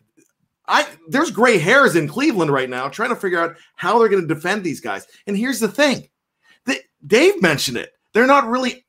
I 0.67 0.87
there's 1.07 1.31
gray 1.31 1.57
hairs 1.57 1.95
in 1.95 2.07
Cleveland 2.07 2.51
right 2.51 2.69
now 2.69 2.89
trying 2.89 3.09
to 3.09 3.15
figure 3.15 3.39
out 3.39 3.55
how 3.75 3.97
they're 3.97 4.09
going 4.09 4.27
to 4.27 4.33
defend 4.33 4.63
these 4.63 4.81
guys. 4.81 5.07
And 5.27 5.37
here's 5.37 5.59
the 5.59 5.67
thing. 5.67 6.09
That 6.65 6.79
Dave 7.05 7.41
mentioned 7.41 7.77
it. 7.77 7.93
They're 8.13 8.27
not 8.27 8.47
really 8.47 8.85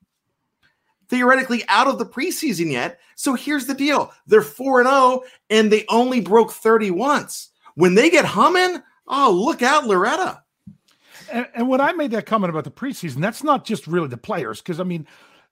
theoretically 1.10 1.62
out 1.68 1.88
of 1.88 1.98
the 1.98 2.06
preseason 2.06 2.70
yet. 2.72 2.98
So 3.16 3.34
here's 3.34 3.66
the 3.66 3.74
deal. 3.74 4.12
They're 4.26 4.40
4 4.40 4.80
and 4.80 4.88
0 4.88 5.22
and 5.50 5.70
they 5.70 5.84
only 5.88 6.20
broke 6.20 6.52
30 6.52 6.92
once. 6.92 7.50
When 7.74 7.94
they 7.94 8.08
get 8.08 8.24
humming, 8.24 8.82
oh, 9.06 9.30
look 9.32 9.60
out 9.62 9.86
Loretta. 9.86 10.42
And, 11.32 11.46
and 11.54 11.68
when 11.68 11.80
I 11.80 11.92
made 11.92 12.12
that 12.12 12.26
comment 12.26 12.50
about 12.50 12.64
the 12.64 12.70
preseason, 12.70 13.20
that's 13.20 13.42
not 13.44 13.64
just 13.64 13.86
really 13.86 14.08
the 14.08 14.16
players, 14.16 14.60
because 14.60 14.80
I 14.80 14.84
mean, 14.84 15.06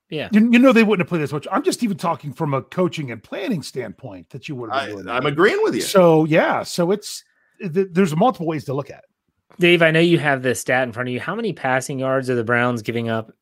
Yeah. 0.09 0.29
you, 0.33 0.51
you 0.51 0.59
know 0.59 0.73
they 0.73 0.83
wouldn't 0.83 1.05
have 1.07 1.09
played 1.09 1.23
this 1.23 1.33
much. 1.33 1.47
I'm 1.53 1.62
just 1.62 1.83
even 1.83 1.97
talking 1.97 2.33
from 2.33 2.55
a 2.55 2.62
coaching 2.62 3.11
and 3.11 3.23
planning 3.23 3.62
standpoint 3.62 4.31
that 4.31 4.49
you 4.49 4.57
would 4.57 4.71
have 4.73 5.07
I, 5.07 5.16
I'm 5.16 5.27
agreeing 5.27 5.61
with 5.62 5.75
you. 5.75 5.83
So 5.83 6.25
yeah, 6.25 6.62
so 6.62 6.90
it's 6.90 7.23
th- 7.61 7.88
there's 7.92 8.16
multiple 8.16 8.47
ways 8.47 8.64
to 8.64 8.75
look 8.75 8.90
at 8.90 8.99
it. 8.99 9.05
Dave, 9.61 9.83
I 9.83 9.90
know 9.90 10.01
you 10.01 10.18
have 10.18 10.42
the 10.42 10.55
stat 10.55 10.85
in 10.85 10.92
front 10.92 11.09
of 11.09 11.12
you. 11.12 11.21
How 11.21 11.35
many 11.35 11.53
passing 11.53 11.99
yards 11.99 12.31
are 12.31 12.35
the 12.37 12.44
Browns 12.44 12.83
giving 12.83 13.09
up 13.09 13.33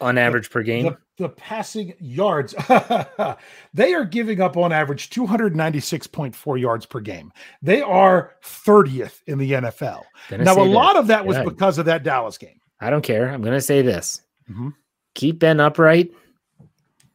on 0.00 0.18
average 0.18 0.50
per 0.50 0.62
game? 0.62 0.84
The, 0.84 0.98
the 1.24 1.28
passing 1.30 1.94
yards, 1.98 2.54
they 3.74 3.94
are 3.94 4.04
giving 4.04 4.40
up 4.40 4.56
on 4.56 4.72
average 4.72 5.10
296.4 5.10 6.60
yards 6.60 6.86
per 6.86 7.00
game. 7.00 7.32
They 7.62 7.80
are 7.82 8.34
30th 8.44 9.20
in 9.26 9.38
the 9.38 9.52
NFL. 9.52 10.04
Gonna 10.28 10.44
now, 10.44 10.52
a 10.60 10.64
this. 10.64 10.74
lot 10.74 10.96
of 10.96 11.06
that 11.08 11.26
was 11.26 11.36
Good. 11.38 11.46
because 11.46 11.78
of 11.78 11.86
that 11.86 12.02
Dallas 12.02 12.38
game. 12.38 12.60
I 12.80 12.90
don't 12.90 13.02
care. 13.02 13.28
I'm 13.28 13.42
going 13.42 13.54
to 13.54 13.60
say 13.60 13.82
this. 13.82 14.22
Mhm. 14.50 14.74
Keep 15.14 15.40
Ben 15.40 15.58
upright. 15.58 16.12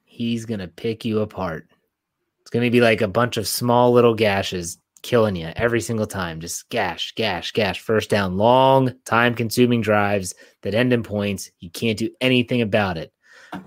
He's 0.03 0.45
going 0.45 0.59
to 0.59 0.67
pick 0.67 1.05
you 1.05 1.19
apart. 1.21 1.67
It's 2.41 2.49
going 2.49 2.65
to 2.65 2.69
be 2.71 2.81
like 2.81 3.01
a 3.01 3.07
bunch 3.07 3.37
of 3.37 3.47
small 3.47 3.93
little 3.93 4.13
gashes 4.13 4.77
killing 5.03 5.35
you 5.35 5.51
every 5.55 5.81
single 5.81 6.07
time. 6.07 6.39
Just 6.39 6.67
gash, 6.69 7.13
gash, 7.15 7.51
gash. 7.51 7.79
First 7.79 8.09
down, 8.09 8.37
long, 8.37 8.93
time 9.05 9.35
consuming 9.35 9.81
drives 9.81 10.33
that 10.63 10.73
end 10.73 10.91
in 10.91 11.03
points. 11.03 11.51
You 11.59 11.69
can't 11.69 11.99
do 11.99 12.09
anything 12.19 12.61
about 12.61 12.97
it. 12.97 13.13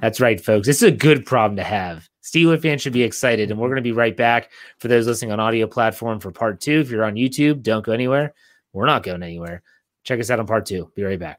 That's 0.01 0.21
right, 0.21 0.41
folks. 0.41 0.67
This 0.67 0.83
is 0.83 0.89
a 0.89 0.91
good 0.91 1.25
problem 1.25 1.57
to 1.57 1.63
have. 1.63 2.09
Steeler 2.25 2.61
fans 2.61 2.83
should 2.83 2.93
be 2.93 3.05
excited, 3.05 3.51
and 3.53 3.61
we're 3.61 3.69
going 3.69 3.77
to 3.77 3.83
be 3.83 3.93
right 3.93 4.17
back 4.17 4.51
for 4.79 4.89
those 4.89 5.07
listening 5.07 5.31
on 5.31 5.39
audio 5.39 5.69
platform 5.69 6.19
for 6.19 6.33
part 6.33 6.61
two. 6.61 6.81
If 6.81 6.91
you're 6.91 7.05
on 7.05 7.15
YouTube, 7.15 7.63
don't 7.63 7.85
go 7.85 7.93
anywhere. 7.93 8.35
We're 8.73 8.87
not 8.87 9.05
going 9.05 9.23
anywhere. 9.23 9.63
Check 10.03 10.19
us 10.19 10.31
out 10.31 10.41
on 10.41 10.47
part 10.47 10.67
two. 10.67 10.91
Be 10.97 11.05
right 11.05 11.21
back. 11.21 11.39